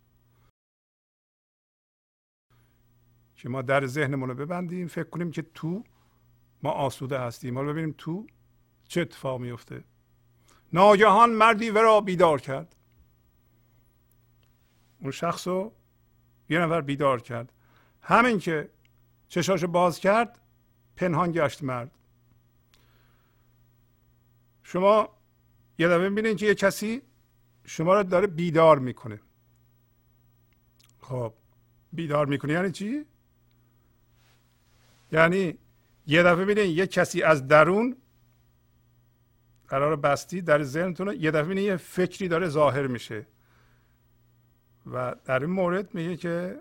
[3.35, 5.83] که ما در ذهنمون رو ببندیم فکر کنیم که تو
[6.63, 7.57] ما آسوده هستیم.
[7.57, 8.27] حالا ببینیم تو
[8.87, 9.83] چه اتفاق میفته
[10.73, 12.75] ناگهان مردی ورا بیدار کرد.
[14.99, 15.73] اون شخص رو
[16.49, 17.53] یه نفر بیدار کرد.
[18.01, 18.69] همین که
[19.27, 20.39] چشاشو باز کرد
[20.95, 21.91] پنهان گشت مرد.
[24.63, 25.09] شما
[25.79, 27.01] یه دفعه ببینید که یه کسی
[27.65, 29.19] شما رو داره بیدار می‌کنه.
[31.01, 31.33] خب
[31.93, 33.05] بیدار می‌کنه یعنی چی؟
[35.11, 35.57] یعنی
[36.07, 37.97] یه دفعه ببینید یه کسی از درون
[39.73, 43.27] قرار بستی در ذهنتون یه دفعه یه فکری داره ظاهر میشه.
[44.85, 46.59] و در این مورد میگه که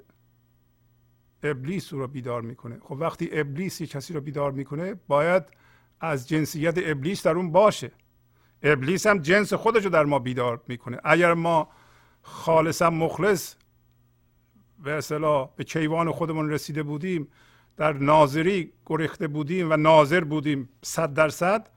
[1.42, 2.78] ابلیس او رو بیدار می‌کنه.
[2.82, 5.42] خب وقتی ابلیس یه کسی رو بیدار می‌کنه باید
[6.00, 7.92] از جنسیت ابلیس در اون باشه.
[8.62, 10.98] ابلیس هم جنس خودش رو در ما بیدار می‌کنه.
[11.04, 11.68] اگر ما
[12.22, 13.54] خالصا مخلص
[14.78, 17.28] به اصطلاح به کیوان خودمون رسیده بودیم
[17.76, 21.68] در ناظری گریخته بودیم و ناظر بودیم صد درصد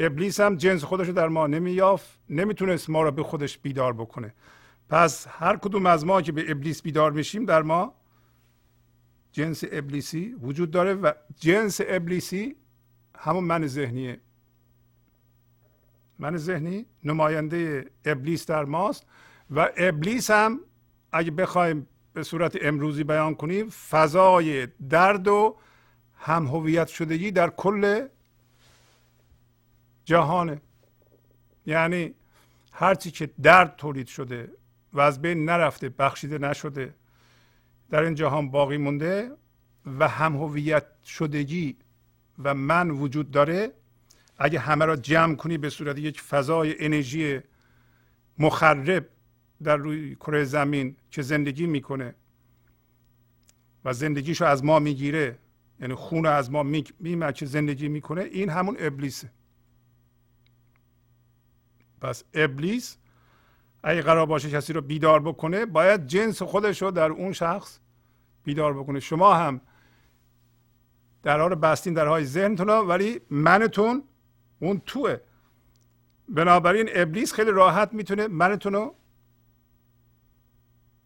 [0.00, 4.34] ابلیس هم جنس خودش رو در ما نمییافت نمی‌تونست ما رو به خودش بیدار بکنه.
[4.88, 7.94] پس هر کدوم از ما که به ابلیس بیدار میشیم در ما
[9.32, 12.56] جنس ابلیسی وجود داره و جنس ابلیسی
[13.18, 14.20] همون من ذهنیه.
[16.18, 19.06] من ذهنی نماینده ابلیس در ماست
[19.50, 20.60] و ابلیس هم
[21.12, 25.56] اگه بخوایم به صورت امروزی بیان کنیم فضای درد و
[26.14, 28.06] هم هویت شدگی در کل
[30.06, 30.60] جهانه.
[31.66, 32.14] یعنی
[32.72, 34.52] هرچی که درد تولید شده
[34.92, 36.94] و از بین نرفته بخشیده نشده
[37.90, 39.30] در این جهان باقی مونده
[39.98, 41.76] و هم هویت شدگی
[42.38, 43.72] و من وجود داره
[44.38, 47.40] اگه همه را جمع کنی به صورت یک فضای انرژی
[48.38, 49.08] مخرب
[49.62, 52.14] در روی کره زمین که زندگی می‌کنه
[53.84, 55.38] و زندگیشو از ما می‌گیره
[55.80, 56.62] یعنی خون از ما
[57.00, 59.30] میمه که زندگی می‌کنه این همون ابلیسه.
[62.06, 62.96] پس ابلیس
[63.82, 67.78] اگه قرار باشه کسی رو بیدار بکنه باید جنس خودش رو در اون شخص
[68.44, 69.00] بیدار بکنه.
[69.00, 69.60] شما هم
[71.22, 74.02] در حال بستین درهای ذهنتون ولی منتون
[74.60, 75.16] اون توه.
[76.28, 78.94] بنابراین ابلیس خیلی راحت می‌تونه منتون رو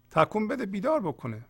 [0.09, 1.45] تکون بده بیدار بکنه.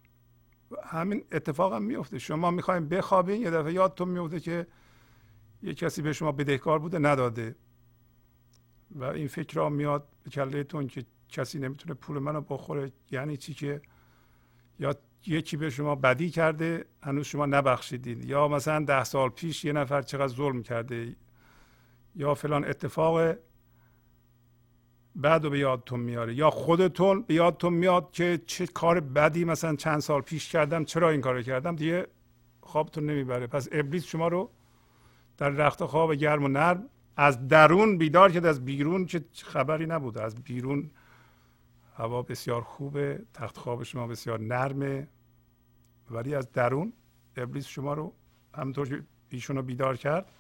[0.84, 4.68] همین اتفاق هم میفته شما می‌خوایم بخوابین یه دفعه یادتون میفته که
[5.64, 7.56] یه کسی به شما بدهکار بوده نداده.
[8.96, 12.92] و این فکر را میاد به کلهتون که کسی نمی‌تونه پول منو بخوره.
[13.12, 13.82] یعنی چی که
[14.80, 14.96] یا
[15.28, 20.02] یکی به شما بدی کرده هنوز شما نبخشیدید یا مثلا ده سال پیش یه نفر
[20.02, 21.16] چقدر ظلم کرده
[22.16, 23.36] یا فلان اتفاق
[25.16, 26.34] بعد رو به یادتون میاره.
[26.34, 31.10] یا خودتون به یادتون میاد که چه کار بدی مثلا چند سال پیش کردم چرا
[31.10, 32.08] این کار کردم؟ دیگه
[32.62, 33.48] خوابتون نمی‌بره.
[33.48, 34.52] پس ابلیس شما رو
[35.38, 40.18] در رخت خواب گرم و نرم از درون بیدار کرد از بیرون که خبری نبود.
[40.18, 40.92] از بیرون
[41.98, 45.08] هوا بسیار خوبه تخت خواب شما بسیار نرمه.
[46.12, 46.94] ولی از درون
[47.38, 48.14] ابلیس شما رو
[48.56, 50.32] همونطور که ایشون رو بیدار کرد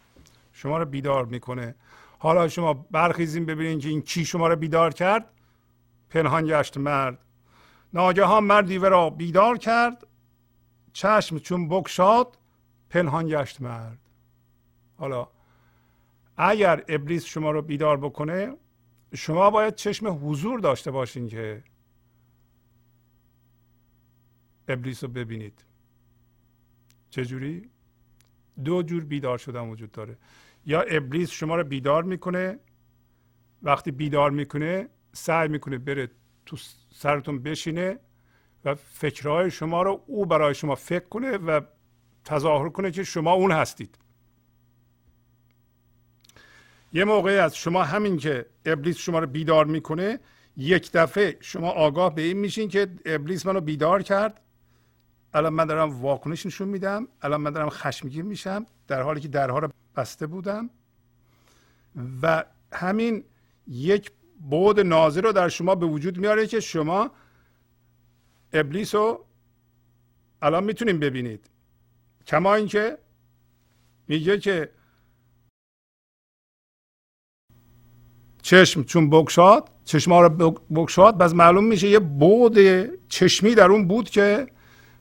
[0.54, 1.76] شما رو بیدار می‌کنه.
[2.20, 5.26] حالا شما برخیزیم ببینید که این کی شما رو بیدار کرد.
[6.10, 7.20] پنهان گشت مرد.
[7.94, 10.08] ناگهان مردی را بیدار کرد.
[10.94, 12.38] چشم چون بکشاد
[12.90, 13.98] پنهان گشت مرد.
[14.98, 15.28] حالا
[16.38, 18.58] اگر ابلیس شما رو بیدار بکنه
[19.16, 21.64] شما باید چشم حضور داشته باشین که
[24.68, 25.66] ابلیس رو ببینید.
[27.10, 27.70] چجوری؟
[28.64, 30.18] دو جور بیدار شدن وجود داره.
[30.66, 32.60] یا ابلیس شما رو بیدار می‌کنه
[33.64, 36.12] وقتی بیدار می‌کنه سعی می‌کنه بره
[36.46, 36.58] تو
[36.94, 38.00] سرتون بشینه
[38.66, 41.62] و فکرهای شما رو او برای شما فکر کنه و
[42.24, 43.98] تظاهر کنه که شما اون هستید.
[46.94, 50.20] یه موقعی از شما همین که ابلیس شما رو بیدار می‌کنه
[50.58, 54.42] یک دفعه شما آگاه به این میشین که ابلیس منو بیدار کرد.
[55.34, 59.60] الان من دارم واکنش نشون میدم الان من دارم خشمگین میشم در حالی که درها
[59.60, 60.70] رو بسته بودم.
[62.22, 63.24] و همین
[63.68, 64.12] یک
[64.50, 67.12] بود ناظر رو در شما به وجود میاره که شما
[68.54, 69.26] ابلیس رو
[70.42, 71.50] الان می‌تونیم ببینید.
[72.28, 72.98] کما اینکه
[74.08, 74.70] میگه که
[78.42, 82.58] چشم چون بگشاد چشم ها رو بگشاد بس معلوم میشه یه بود
[83.10, 84.48] چشمی در اون بود که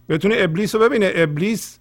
[0.08, 1.12] بتونه ابلیس رو ببینه.
[1.14, 1.78] ابلیس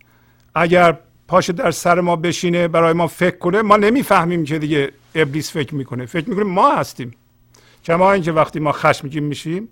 [0.55, 5.51] اگر پاش در سر ما بشینه برای ما فکر کنه ما نمی‌فهمیم که دیگه ابلیس
[5.51, 6.05] فکر می‌کنه.
[6.05, 7.11] فکر می‌کنیم ما هستیم.
[7.83, 9.69] کما اینکه وقتی ما خشمگین میشیم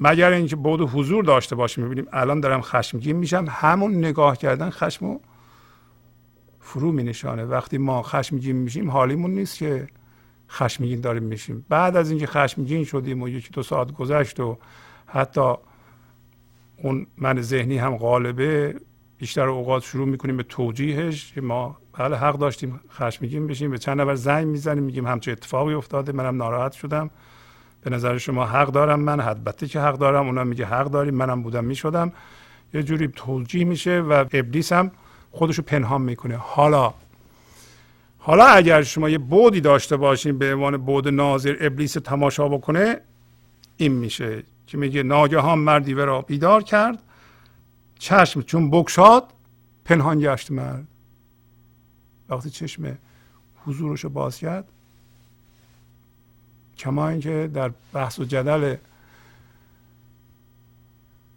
[0.00, 5.18] مگر اینکه بود حضور داشته باشیم می‌بینیم الان دارم خشمگین میشم همون نگاه کردن خشمو
[6.64, 7.44] فرو می نشانه.
[7.44, 9.88] وقتی ما خشمگین میشیم حالیمون نیست که
[10.50, 11.66] خشمگین داریم میشیم.
[11.68, 14.58] بعد از اینکه خشمگین شدیم و یکی دو ساعت گذشت و
[15.06, 15.54] حتی
[16.82, 18.74] اون من ذهنی هم غالبه
[19.18, 23.70] بیشتر اوقات شروع می‌کنیم به توجیهش که ما بله حق داشتیم خشمگین بشیم.
[23.70, 26.12] به چند نفر زنگ می‌زنیم میگیم همچه اتفاقی افتاده.
[26.12, 27.10] منم ناراحت شدم.
[27.82, 30.26] به نظر شما حق دارم من؟ البته که حق دارم.
[30.26, 31.14] اونا میگه حق داریم.
[31.14, 32.12] منم بودم می‌شدم.
[32.74, 34.90] یه جوری توجیه میشه و ابلیس هم
[35.34, 36.36] خودشو پنهان می‌کنه.
[36.36, 36.94] حالا
[38.18, 43.00] حالا اگر شما یه بودی داشته باشین به عنوان بود ناظر ابلیس تماشا بکنه
[43.76, 44.42] این میشه.
[44.66, 47.02] که میگه؟ ناگهان مردی را بیدار کرد
[47.98, 49.24] چشم چون بکشاد
[49.84, 50.86] پنهان گشت مرد.
[52.28, 52.98] وقتی چشم
[53.66, 54.64] حضورش رو باز کرد
[56.78, 58.76] کما اینکه در بحث و جدل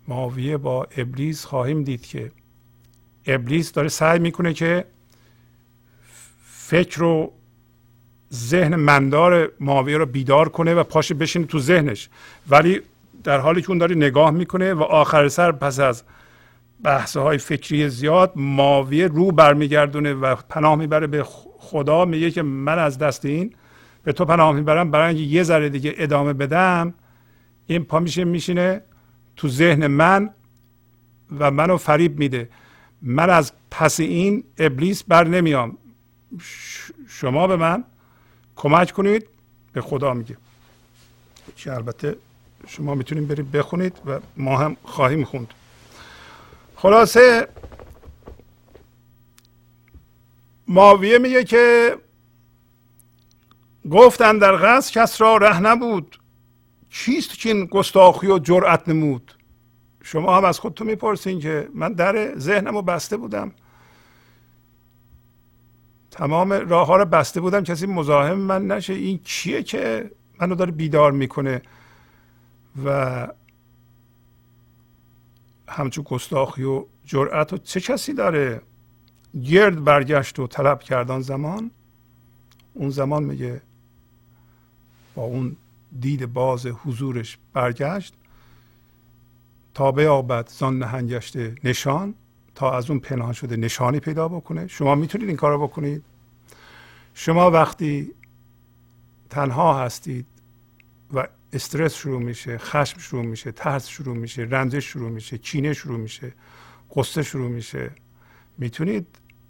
[0.08, 2.32] ماویه با ابلیس خواهیم دید که
[3.28, 4.86] ابلیس داره سعی می‌کنه که
[6.44, 7.32] فکر رو
[8.34, 12.10] ذهن مندار ماویه رو بیدار کنه و پاش بشینه تو ذهنش.
[12.50, 12.82] ولی
[13.24, 16.04] در حالی که اون داره نگاه می‌کنه و آخر سر پس از
[16.84, 21.24] بحث های فکری زیاد ماویه رو برمیگردونه و پناه می‌بره به
[21.60, 23.54] خدا میگه که من از دست این
[24.04, 26.94] به تو پناه می‌برم برای اینکه یه ذره دیگه ادامه بدم.
[27.68, 28.82] این پا میشه میشینه
[29.36, 30.30] تو ذهن من
[31.40, 32.50] و منو فریب میده.
[33.02, 35.78] من از پس این ابلیس بر نمیام.
[37.08, 37.84] شما به من
[38.56, 39.28] کمک کنید
[39.74, 40.38] به خدا میگه.
[41.56, 42.18] که البته
[42.68, 45.54] شما می‌تونید برید بخونید و ما هم خواهیم خوند.
[46.76, 47.48] خلاصه
[50.68, 51.98] ماویه میگه که
[53.92, 56.20] گفتن در غز کس را ره نبود.
[56.90, 59.34] چیست که این گستاخی و جرأت نمود؟
[60.08, 63.52] شما هم از خودتون می‌پرسین که من در ذهنم رو بسته بودم.
[66.12, 68.94] تمام راه ها رو بسته بودم کسی مزاحم من نشه.
[68.94, 71.62] این کیه که منو داره بیدار می‌کنه؟
[72.86, 73.28] و
[75.68, 78.62] همچون گستاخی و جرأت و چه کسی داره؟
[79.44, 81.72] گرد برگشت و طلب کردن زمان.
[82.74, 83.62] اون زمان میگه
[85.16, 85.56] با اون
[86.00, 88.14] دید باز حضورش برگشت.
[89.78, 92.14] تا بیابد زان نهنگشته نشان
[92.56, 94.68] تا از اون پنهان شده نشانی پیدا بکنه.
[94.68, 96.04] شما می‌تونید این کار رو بکنید.
[97.14, 98.12] شما وقتی
[99.30, 100.26] تنها هستید
[101.14, 106.00] و استرس شروع میشه خشم شروع میشه ترس شروع میشه رنجش شروع میشه چینه شروع
[106.00, 106.34] میشه
[106.96, 107.92] قصه شروع میشه
[108.58, 109.08] می‌تونید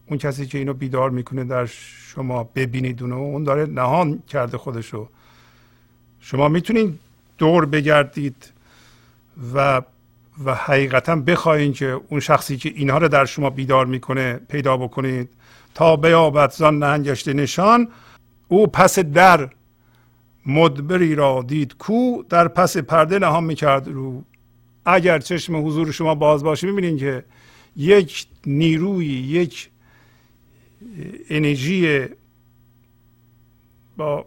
[0.07, 3.15] اون کسی که اینو بیدار می‌کنه در شما ببینید اونو.
[3.15, 5.09] اون داره نهان کرده خودشو.
[6.19, 6.99] شما می‌تونید
[7.37, 8.51] دور بگردید
[9.53, 9.81] و
[10.45, 15.29] و حقیقتا بخواین که اون شخصی که اینها رو در شما بیدار می‌کنه پیدا بکنید.
[15.73, 17.87] تا بیابد زان نهنگشت نشان
[18.47, 19.49] او پس در
[20.45, 24.23] مدبری را دید کو در پس پرده نهان می‌کرد رو.
[24.85, 27.25] اگر چشم حضور شما باز باشه می‌بینید که
[27.75, 29.69] یک نیروی یک
[31.29, 32.05] انرژی
[33.97, 34.25] با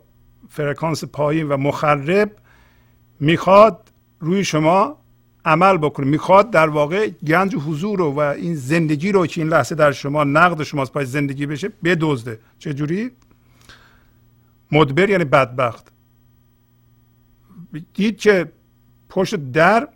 [0.48, 2.30] فرکانس پایین و مخرب
[3.20, 3.90] می‌خواد
[4.20, 4.98] روی شما
[5.44, 6.06] عمل بکنه.
[6.06, 10.24] می‌خواد در واقع گنج حضور رو و این زندگی رو که این لحظه در شما
[10.24, 12.38] نقد شماست پای زندگی بشه بدزده.
[12.58, 13.10] چجوری؟
[14.72, 15.92] مدبر یعنی بدبخت.
[17.94, 18.52] دید که
[19.08, 19.88] پشت در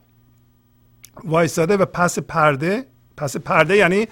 [1.24, 2.86] وایستاده و پس پرده
[3.16, 4.06] پس پرده یعنی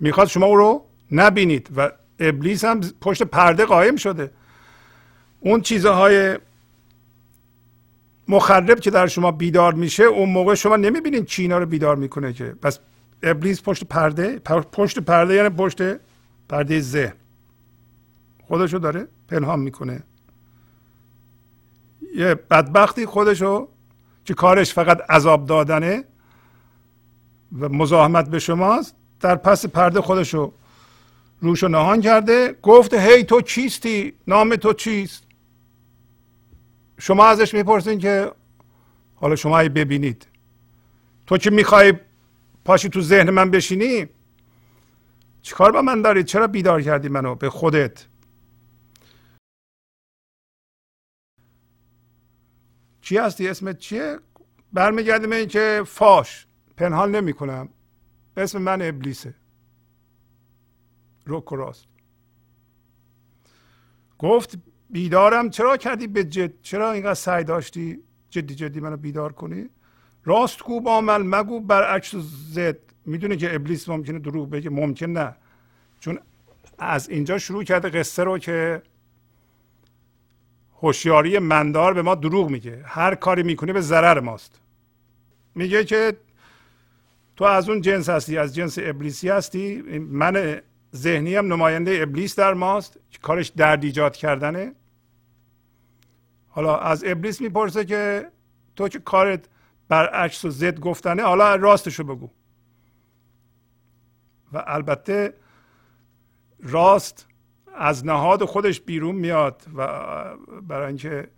[0.00, 4.30] می‌خواد شما او رو نبینید و ابلیس هم پشت پرده قایم شده.
[5.40, 6.38] اون چیزهای
[8.28, 12.32] مخرب که در شما بیدار میشه اون موقع شما نمی‌بینید چی اینا رو بیدار می‌کنه
[12.32, 12.44] که.
[12.44, 12.78] پس
[13.22, 14.38] ابلیس پشت پرده
[14.72, 15.78] پشت پرده یعنی پشت
[16.48, 17.14] پرده ذهن.
[18.48, 20.02] خودشو داره پنهان می‌کنه.
[22.14, 23.68] یه بدبختی خودشو
[24.24, 26.04] که کارش فقط عذاب دادنه
[27.60, 30.52] و مزاحمت به شماست در پس پرده خودشو
[31.40, 35.25] روشو نهان کرده گفت هی تو چیستی؟ نام تو چیست؟
[36.98, 38.32] شما ازش می‌پرسین که
[39.14, 40.26] حالا شما ببینید.
[41.26, 41.94] تو که می‌خوای
[42.64, 44.06] پاشی تو ذهن من بشینی
[45.42, 48.06] چیکار با من دارید چرا بیدار کردی منو به خودت؟
[53.00, 54.18] چی هستی؟ اسمت چیه؟
[54.72, 56.46] برمیگردیم این که فاش.
[56.76, 57.68] پنهان نمی کنم
[58.36, 59.34] اسم من ابلیسه.
[61.26, 61.86] روک راست.
[64.18, 64.58] گفت
[64.90, 65.50] بیدارم.
[65.50, 67.98] چرا کردی به جد؟ چرا اینقدر سعی داشتی
[68.30, 69.68] جدی جدی منو بیدار کنی؟
[70.24, 72.14] راست کو با عمل مگو برعکس
[72.52, 72.78] زد.
[73.04, 75.36] می‌دونه که ابلیس ممکنه دروغ بگه؟ ممکن نه.
[76.00, 76.18] چون
[76.78, 78.82] از اینجا شروع کرده قصه رو که
[80.82, 82.82] هوشیاری مندار به ما دروغ میگه.
[82.84, 84.60] هر کاری می‌کنه به ضرر ماست.
[85.54, 86.16] میگه که
[87.36, 89.82] تو از اون جنس هستی از جنس ابلیسی هستی.
[89.98, 90.60] من
[90.96, 92.98] ذهنی هم نماینده ابلیس در ماست.
[93.22, 94.72] کارش درد ایجاد کردنه.
[96.48, 98.30] حالا از ابلیس می‌پرسه که
[98.76, 99.48] تو که کارت
[99.88, 102.30] برعکس و ضد گفتنه؟ حالا راستشو بگو.
[104.52, 105.34] و البته
[106.62, 107.26] راست
[107.74, 109.86] از نهاد خودش بیرون میاد و
[110.62, 111.28] برای اینکه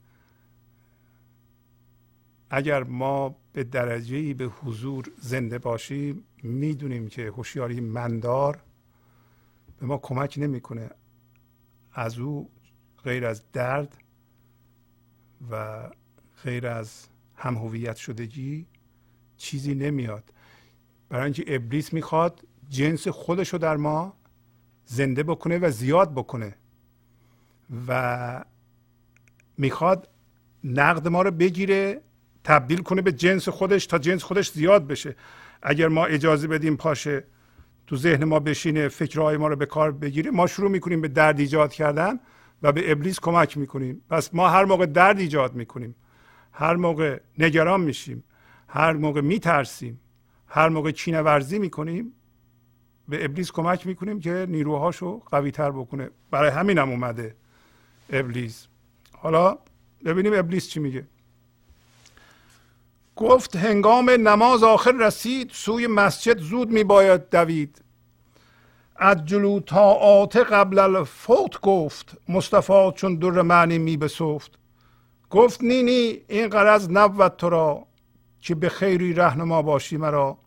[2.50, 8.58] اگر ما به درجه به حضور زنده باشیم می‌دونیم که هوشیاری مندار
[9.80, 10.90] به ما کمک نمی‌کنه
[11.92, 12.50] از او
[13.04, 13.96] غیر از درد
[15.50, 15.82] و
[16.44, 18.66] غیر از هم هویت شدگی
[19.36, 20.32] چیزی نمیاد.
[21.08, 24.16] برای اینکه ابلیس می‌خواد جنس خودش رو در ما
[24.84, 26.54] زنده بکنه و زیاد بکنه
[27.88, 28.44] و
[29.58, 30.08] می‌خواد
[30.64, 32.00] نقد ما رو بگیره
[32.44, 35.16] تبدیل کنه به جنس خودش تا جنس خودش زیاد بشه.
[35.62, 37.24] اگر ما اجازه بدیم پاشه
[37.88, 41.40] تو ذهن ما بشینه فکرهای ما رو به کار بگیره ما شروع می‌کنیم به درد
[41.40, 42.20] ایجاد کردن
[42.62, 44.02] و به ابلیس کمک می‌کنیم.
[44.10, 45.94] پس ما هر موقع درد ایجاد می‌کنیم
[46.52, 48.24] هر موقع نگران میشیم
[48.68, 50.00] هر موقع میترسیم
[50.46, 52.12] هر موقع چینه ورزی می‌کنیم
[53.08, 56.10] به ابلیس کمک می‌کنیم که نیروهاشو قوی تر بکنه.
[56.30, 57.36] برای همین هم اومده
[58.10, 58.66] ابلیس.
[59.12, 59.58] حالا
[60.04, 61.06] ببینیم ابلیس چی میگه.
[63.18, 67.82] گفت هنگام نماز آخر رسید سوی مسجد زود میباید دوید.
[68.96, 74.58] از جلو تا آته قبل الفوت گفت مصطفی چون در معنی می بسفت
[75.30, 77.86] گفت نینی این قرض نبود تو را
[78.40, 80.38] که به خیری رهنما باشی مرا.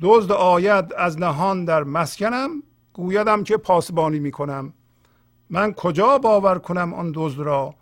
[0.00, 2.62] دزد آید از نهان در مسکنم
[2.92, 4.72] گویدم که پاسبانی می‌کنم.
[5.50, 7.74] من کجا باور کنم آن دزد را؟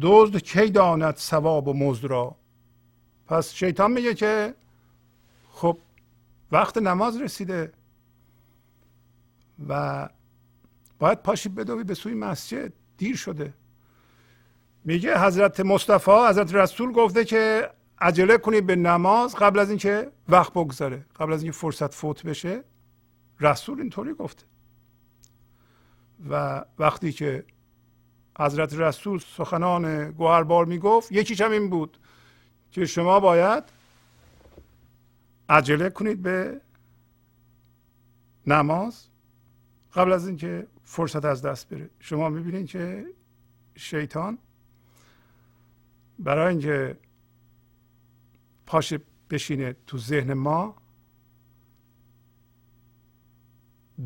[0.00, 2.36] دزد کی داند ثواب و مزد را؟
[3.26, 4.54] پس شیطان میگه که
[5.52, 5.78] خب
[6.52, 7.72] وقت نماز رسیده
[9.68, 10.08] و
[10.98, 12.72] باید پاشی بدوی به سوی مسجد.
[12.98, 13.54] دیر شده.
[14.84, 20.52] میگه حضرت مصطفی حضرت رسول گفته که عجله کنید به نماز قبل از اینکه وقت
[20.52, 21.06] بگذاره.
[21.20, 22.64] قبل از اینکه فرصت فوت بشه.
[23.40, 24.44] رسول اینطوری گفته.
[26.30, 27.44] و وقتی که
[28.38, 31.98] حضرت رسول سخنان گوهربار می‌گفت یکیش هم این بود.
[32.70, 33.64] که شما باید
[35.48, 36.60] عجله کنید به
[38.46, 39.08] نماز
[39.94, 41.90] قبل از اینکه فرصت از دست بره.
[42.00, 43.06] شما می‌بینید که
[43.74, 44.38] شیطان
[46.18, 46.98] برای اینکه
[48.66, 48.94] پاش
[49.30, 50.76] بشینه تو ذهن ما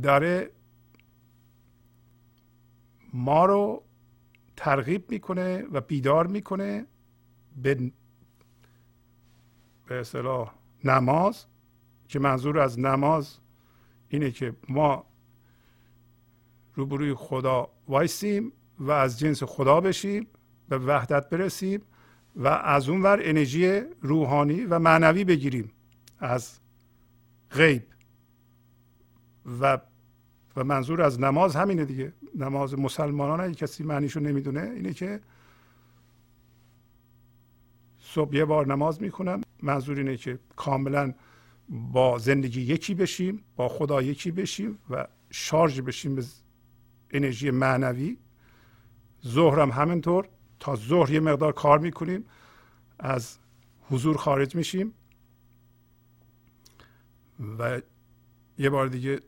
[0.02, 0.50] داره
[3.12, 3.84] ما رو
[4.56, 6.86] ترغیب می‌کنه و بیدار می‌کنه
[7.62, 7.92] به
[9.90, 10.54] به اصطلاح
[10.84, 11.46] نماز
[12.08, 13.38] که منظور از نماز
[14.08, 15.04] اینه که ما
[16.74, 20.26] روبروی خدا وایسیم و از جنس خدا بشیم
[20.68, 21.82] به وحدت برسیم
[22.36, 25.72] و از اون ور انرژی روحانی و معنوی بگیریم
[26.18, 26.60] از
[27.50, 27.82] غیب.
[29.60, 29.78] و
[30.56, 32.12] و منظور از نماز همینه دیگه.
[32.34, 35.20] نماز مسلمانان اگه کسی معنیشو نمی‌دونه اینه که
[37.98, 39.40] صبح یه بار نماز می‌خونم.
[39.62, 41.14] منظور اینه که کاملا
[41.68, 46.24] با زندگی یکی بشیم با خدا یکی بشیم و شارژ بشیم به
[47.10, 48.18] انرژی معنوی.
[49.26, 50.28] ظهرم همینطور.
[50.60, 52.24] تا ظهر یه مقدار کار می‌کنیم
[52.98, 53.38] از
[53.80, 54.94] حضور خارج میشیم.
[57.58, 57.80] و
[58.58, 59.20] یه بار دیگه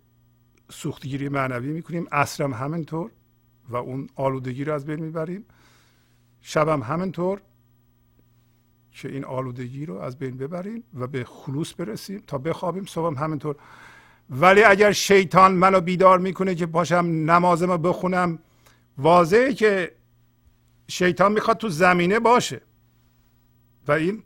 [0.70, 2.06] سوختگیری معنوی می‌کنیم.
[2.12, 3.10] اصرم همینطور
[3.68, 5.44] و اون آلودگی رو از بین می‌بریم.
[6.40, 7.42] شبم همینطور.
[8.92, 12.84] که این آلودگی رو از بین ببریم و به خلوص برسیم تا بخوابیم.
[12.84, 13.56] صبحم همینطور.
[14.30, 18.38] ولی اگر شیطان منو بیدار می‌کنه که پاشم نمازم بخونم
[18.98, 19.92] واضحه که
[20.88, 22.60] شیطان می‌خواد تو زمینه باشه.
[23.88, 24.22] و این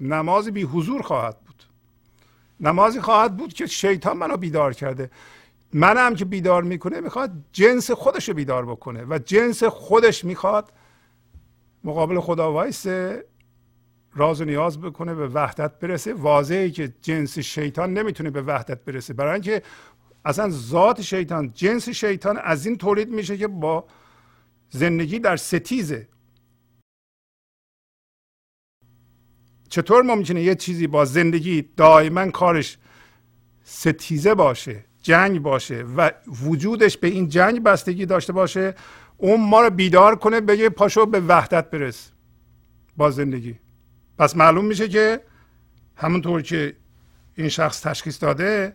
[0.00, 1.62] نماز بی حضور خواهد بود.
[2.60, 5.10] نمازی خواهد بود که شیطان منو بیدار کرده.
[5.72, 9.04] منم که بیدار می‌کنه می‌خواد جنس خودش رو بیدار بکنه.
[9.04, 10.72] و جنس خودش می‌خواد
[11.84, 13.24] مقابل خدا وایسه.
[14.18, 16.14] راز و نیاز بکنه به وحدت برسه.
[16.14, 19.14] واضحه که جنس شیطان نمی‌تونه به وحدت برسه.
[19.14, 19.62] برای اینکه
[20.24, 23.84] اصلا ذات شیطان جنس شیطان از این تولید میشه که با
[24.70, 26.08] زندگی در ستیزه.
[29.68, 32.78] چطور ممکنه یه چیزی با زندگی دائما کارش
[33.64, 36.10] ستیزه باشه جنگ باشه و
[36.44, 38.74] وجودش به این جنگ بستگی داشته باشه؟
[39.16, 42.12] اون ما رو بیدار کنه بگه پاشو به وحدت برس
[42.96, 43.58] با زندگی.
[44.18, 45.20] پس معلوم میشه که
[45.96, 46.76] همونطور که
[47.34, 48.74] این شخص تشخیص داده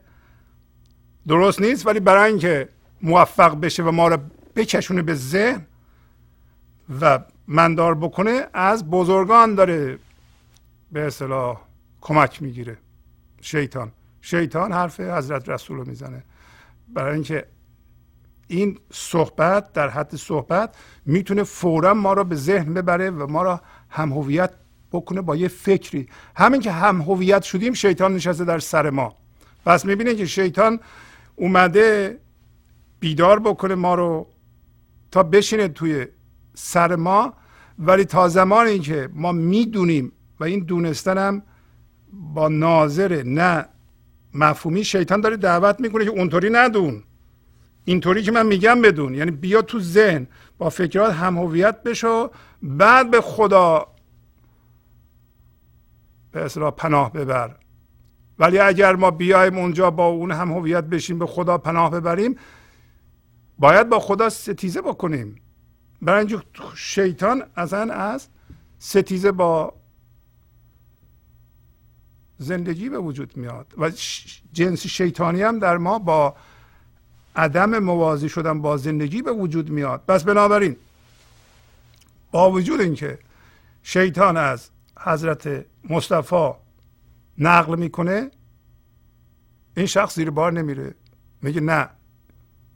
[1.28, 2.70] درست نیست ولی برای اینکه
[3.02, 4.18] موفق بشه و ما رو
[4.56, 5.66] بکشونه به ذهن
[7.02, 10.00] و مندار بکنه از بزرگان داره
[10.92, 11.62] به اصطلاح
[12.02, 12.78] کمک می‌گیره.
[13.42, 13.92] شیطان.
[14.22, 16.24] شیطان حرف حضرت رسول رو می‌زنه.
[16.94, 17.46] برای اینکه
[18.48, 20.76] این صحبت در حد صحبت
[21.06, 23.60] می‌تونه فورا ما رو به ذهن ببره و ما رو
[23.90, 24.52] هم هویت
[24.94, 26.08] بکنه با یه فکری.
[26.36, 29.16] همین که هم هویت شدیم شیطان نشسته در سر ما.
[29.66, 30.80] پس می‌بینید که شیطان
[31.36, 32.20] اومده
[33.00, 34.28] بیدار بکنه ما رو
[35.12, 36.06] تا بشینه توی
[36.54, 37.34] سر ما.
[37.80, 41.42] ولی تا زمانی که ما می‌دونیم و این دونستن هم
[42.14, 43.66] با ناظر نه
[44.34, 47.04] مفهومی شیطان داره دعوت می‌کنه که اونطوری ندون.
[47.86, 49.16] اینطوری که من میگم بدون.
[49.16, 52.32] یعنی بیا تو ذهن با فکرات هم هویت بشو
[52.64, 53.88] بعد به خدا
[56.34, 57.56] به اصلا پناه ببر.
[58.40, 62.36] ولی اگر ما بیایم اونجا با اون هم هویت بشیم به خدا پناه ببریم
[63.60, 65.36] باید با خدا ستیزه بکنیم.
[66.02, 66.40] برای
[66.76, 68.28] شیطان اصلا از
[68.80, 69.74] ستیزه با
[72.38, 73.74] زندگی به وجود میاد.
[73.78, 73.92] و
[74.54, 76.36] جنس شیطانی هم در ما با
[77.36, 80.04] عدم موازی شدن با زندگی به وجود میاد.
[80.08, 80.76] پس بنابراین
[82.32, 83.20] با وجود اینکه
[83.84, 84.70] شیطان از
[85.00, 86.52] حضرت مصطفی
[87.38, 88.32] نقل می‌کنه
[89.78, 90.96] این شخص زیر بار نمیره.
[91.42, 91.90] میگه نه.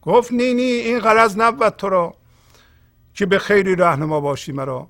[0.02, 2.16] گفت نی نی این غرض نبود تو را
[3.14, 4.90] که به خیری رهنما باشی مرا.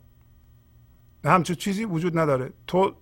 [1.26, 2.54] همچون چیزی وجود نداره.
[2.68, 2.96] تو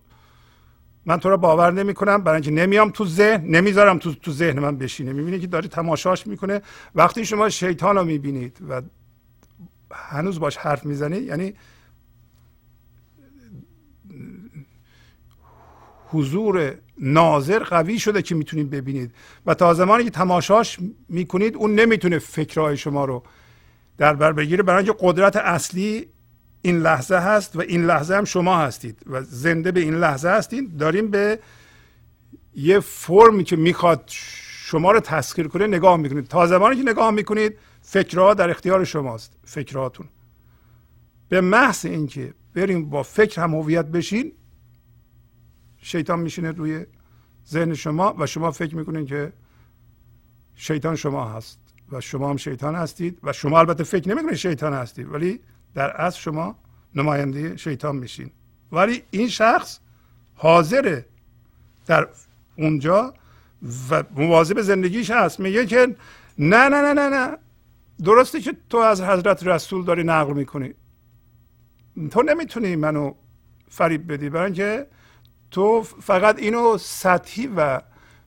[1.06, 4.58] من تو را باور نمی کنم برای اینکه نمیام تو ذهن نمی‌ذارم تو تو ذهن
[4.58, 5.12] من بشینه.
[5.12, 6.62] می‌بینی که داری تماشاش می‌کنه.
[6.94, 8.82] وقتی شما شیطان رو می‌بینید و
[9.92, 11.54] هنوز باش حرف می‌زنید یعنی
[16.16, 19.10] حضور ناظر قوی شده که می‌تونید ببینید.
[19.46, 20.78] و تا زمانی که تماشاش
[21.08, 23.22] می‌کنید اون نمی‌تونه فکرهای شما رو
[23.98, 24.62] در بر بگیره.
[24.62, 26.06] برای اینکه قدرت اصلی
[26.62, 30.76] این لحظه هست و این لحظه هم شما هستید و زنده به این لحظه هستید.
[30.76, 31.38] داریم به
[32.54, 34.04] یه فرمی که می‌خواد
[34.68, 36.28] شما رو تسخیر کنه نگاه می‌کنید.
[36.28, 39.32] تا زمانی که نگاه می‌کنید فکرها در اختیار شماست.
[39.44, 40.06] فکرهاتون.
[41.28, 44.32] به محض اینکه بریم با فکر هم هویت بشین
[45.78, 46.86] شیطان میشینه روی
[47.48, 49.32] ذهن شما و شما فکر می‌کنید که
[50.54, 51.58] شیطان شما هست
[51.92, 55.40] و شما هم شیطان هستید و شما البته فکر نمی‌کنید شیطان هستید ولی
[55.74, 56.58] در اصل شما
[56.94, 58.30] نماینده شیطان میشین.
[58.72, 59.78] ولی این شخص
[60.34, 61.06] حاضره
[61.86, 62.08] در
[62.58, 63.14] اونجا
[63.90, 65.40] و مواظب زندگیش هست.
[65.40, 65.96] میگه که
[66.38, 67.38] نه نه نه نه نه.
[68.04, 70.74] درسته که تو از حضرت رسول داری نقل می‌کنی.
[72.10, 73.14] تو نمی‌تونی منو
[73.68, 74.30] فریب بدی.
[74.30, 74.86] برای اینکه
[75.50, 77.80] تو فقط اینو سطحی و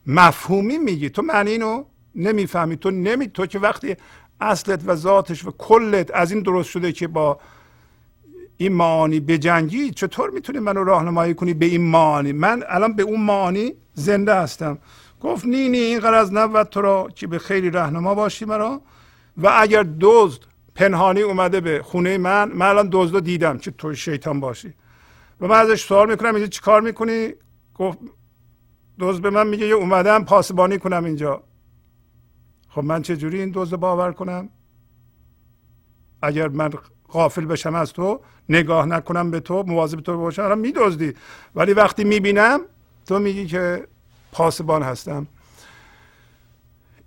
[0.06, 1.10] مفهومی میگی.
[1.10, 1.84] تو معنی اینو
[2.14, 2.76] نمی‌فهمی.
[2.76, 3.96] تو نمی تو که وقتی
[4.40, 7.40] اصلت و ذاتش و کلت از این درست شده که با
[8.56, 13.20] این معانی بجنگی چطور می‌تونی منو راهنمایی کنی به این معانی من الان به اون
[13.20, 14.78] معانی زنده هستم.
[15.20, 18.80] گفت نی نی این قرض نبود تو را که به خیلی رهنما باشی مرا.
[19.36, 20.42] و اگر دزد
[20.74, 24.74] پنهانی اومده به خونه من من الان دزد دیدم که تو شیطان باشی.
[25.40, 27.32] و من ازش سوال می‌کنم اینجا چی کار می‌کنی؟
[27.74, 27.98] گفت
[28.98, 31.42] دزد به من میگه یه اومدم پاسبانی کنم اینجا.
[32.68, 34.48] خب من چه جوری این دزد باور کنم؟
[36.22, 36.70] اگر من
[37.08, 41.14] غافل بشم از تو نگاه نکنم به تو مواظب تو باشم الان میدزدی.
[41.54, 42.60] ولی وقتی می‌بینم
[43.06, 43.88] تو میگی که
[44.32, 45.26] پاسبان هستم.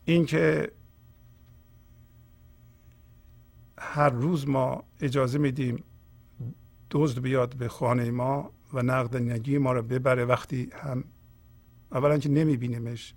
[0.06, 0.72] اینکه
[3.78, 5.84] هر روز ما اجازه میدیم
[6.94, 11.04] دزد بیاد به خانه ما و نقد نگی ما رو ببره وقتی هم
[11.92, 13.14] اولا که نمیبینیمش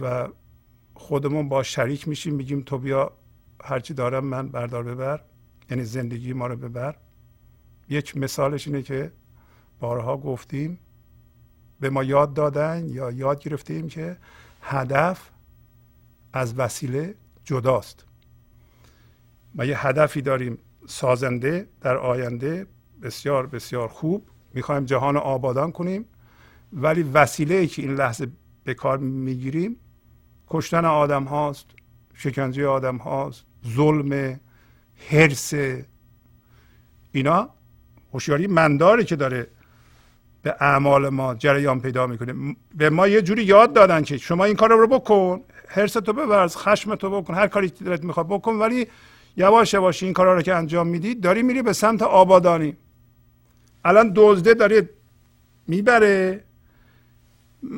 [0.00, 0.28] و
[0.94, 3.12] خودمون با شریک میشیم میگیم تو بیا
[3.64, 5.20] هرچی دارم من بردار ببر
[5.70, 6.96] یعنی زندگی ما رو ببر.
[7.88, 9.12] یک مثالش اینه که
[9.80, 10.78] بارها گفتیم
[11.80, 14.16] به ما یاد دادن یا یاد گرفتیم که
[14.62, 15.30] هدف
[16.32, 17.14] از وسیله
[17.44, 18.04] جداست.
[19.54, 20.58] ما یه هدفی داریم.
[20.86, 22.66] سازنده در آینده
[23.02, 24.28] بسیار بسیار خوب.
[24.54, 26.04] می‌خوایم جهان آبادان کنیم.
[26.72, 28.26] ولی وسیله ای که این لحظه
[28.64, 29.76] به کار می‌گیریم
[30.48, 31.66] کشتن آدم هاست
[32.14, 33.44] شکنجه آدم هاست
[33.76, 34.40] ظلم
[35.10, 35.52] حرس.
[37.12, 37.50] اینا
[38.12, 39.46] هوشیاری منداره که داره
[40.42, 42.56] به اعمال ما جریان پیدا می‌کنه.
[42.74, 46.56] به ما یه جوری یاد دادن که شما این کار رو بکن حرس تو ببرز
[46.56, 48.86] خشم تو بکن هر کاری دلت می‌خواد بکن ولی
[49.36, 52.76] یواش یواش این کارا رو که انجام میدی داری میری به سمت آبادانی.
[53.84, 54.90] الان دزده داره
[55.66, 56.44] می‌بره.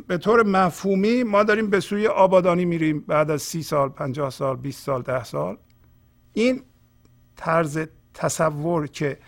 [0.06, 4.56] به طور مفهومی ما داریم به سوی آبادانی میریم بعد از سی سال پنجاه سال
[4.56, 5.56] 20 سال ده سال.
[6.32, 6.62] این
[7.36, 7.78] طرز
[8.14, 9.18] تصور که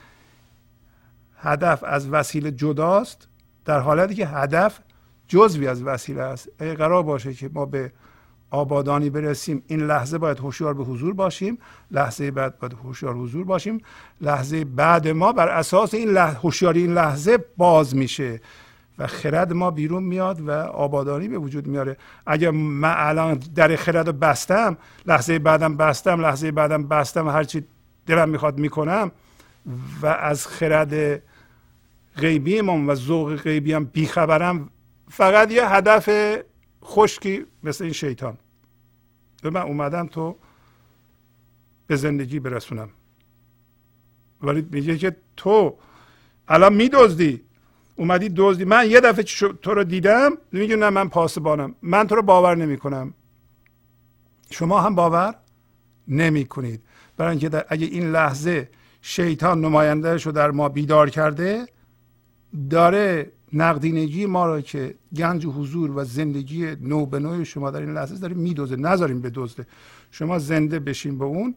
[1.36, 3.28] هدف از وسیله جداست
[3.64, 4.80] در حالتی که هدف
[5.28, 6.48] جزوی از وسیله است.
[6.58, 7.92] اگه قرار باشه که ما به
[8.50, 11.58] آبادانی برسیم این لحظه باید هوشیار به حضور باشیم
[11.90, 13.80] لحظه بعد باید هوشیار حضور باشیم.
[14.20, 18.40] لحظه بعد ما بر اساس این هوشیاری این لحظه باز میشه
[18.98, 21.96] و خرد ما بیرون میاد و آبادانی به وجود میاره.
[22.26, 27.64] اگر من الان در خرد رو بستم لحظه بعدم بستم لحظه بعدم بستم هرچی
[28.06, 29.12] دلم می‌خواد می‌کنم
[30.02, 31.22] و از خرد
[32.16, 34.68] غیبی و ذوق غیبی هم بیخبرم
[35.10, 36.38] فقط یه هدف
[36.84, 38.38] خشکی مثل این شیطان.
[39.42, 40.36] به من اومدم تو
[41.86, 42.88] به زندگی برسونم.
[44.42, 45.78] ولی میگه که تو
[46.48, 47.42] الان میدزدی.
[47.96, 48.64] اومدی دزدی.
[48.64, 51.74] من یه دفعه تو رو دیدم میگه نه من پاسبانم.
[51.82, 53.14] من تو رو باور نمی کنم
[54.50, 55.34] شما هم باور
[56.08, 56.82] نمی کنید
[57.16, 58.70] برای اینکه اگه این لحظه
[59.02, 61.66] شیطان نمایندهش رو در ما بیدار کرده
[62.70, 67.94] داره نقدینگی ما را که گنج حضور و زندگی نو به نوع شما در این
[67.94, 68.76] لحظه داره میدوزه.
[68.76, 69.66] نذاریم بدزده
[70.10, 71.54] شما زنده بشین با اون.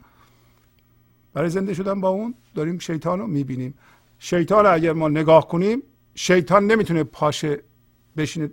[1.34, 3.74] برای زنده شدن با اون داریم شیطان رو می‌بینیم.
[4.20, 5.84] شیطان اگر ما نگاه کنیم
[6.16, 7.60] شیطان نمی‌تونه پاشه
[8.18, 8.50] بشینه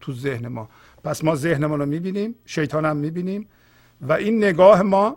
[0.00, 0.68] تو ذهن ما.
[1.04, 3.46] پس ما ذهن ما رو می‌بینیم شیطان هم می‌بینیم
[4.00, 5.16] و این نگاه ما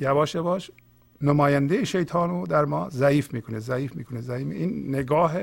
[0.00, 0.70] یواش یواش
[1.20, 4.20] نماینده شیطان رو در ما ضعیف می‌کنه ضعیف می‌کنه.
[4.20, 5.36] ضعیف این نگاه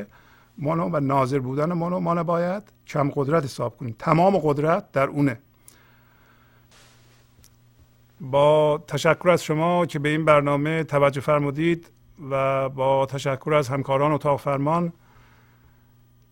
[0.58, 3.96] ما و ناظر بودن ما ما نباید کم قدرت حساب کنیم.
[4.00, 5.40] تمام قدرت در اونه.
[8.22, 11.92] با تشکر از شما که به این برنامه توجه فرمودید
[12.30, 14.94] و با تشکر از همکاران اتاق فرمان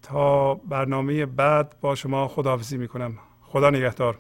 [0.02, 3.20] تا برنامه بعد با شما خداحافظی می‌کنم.
[3.42, 4.18] خدا نگهدار.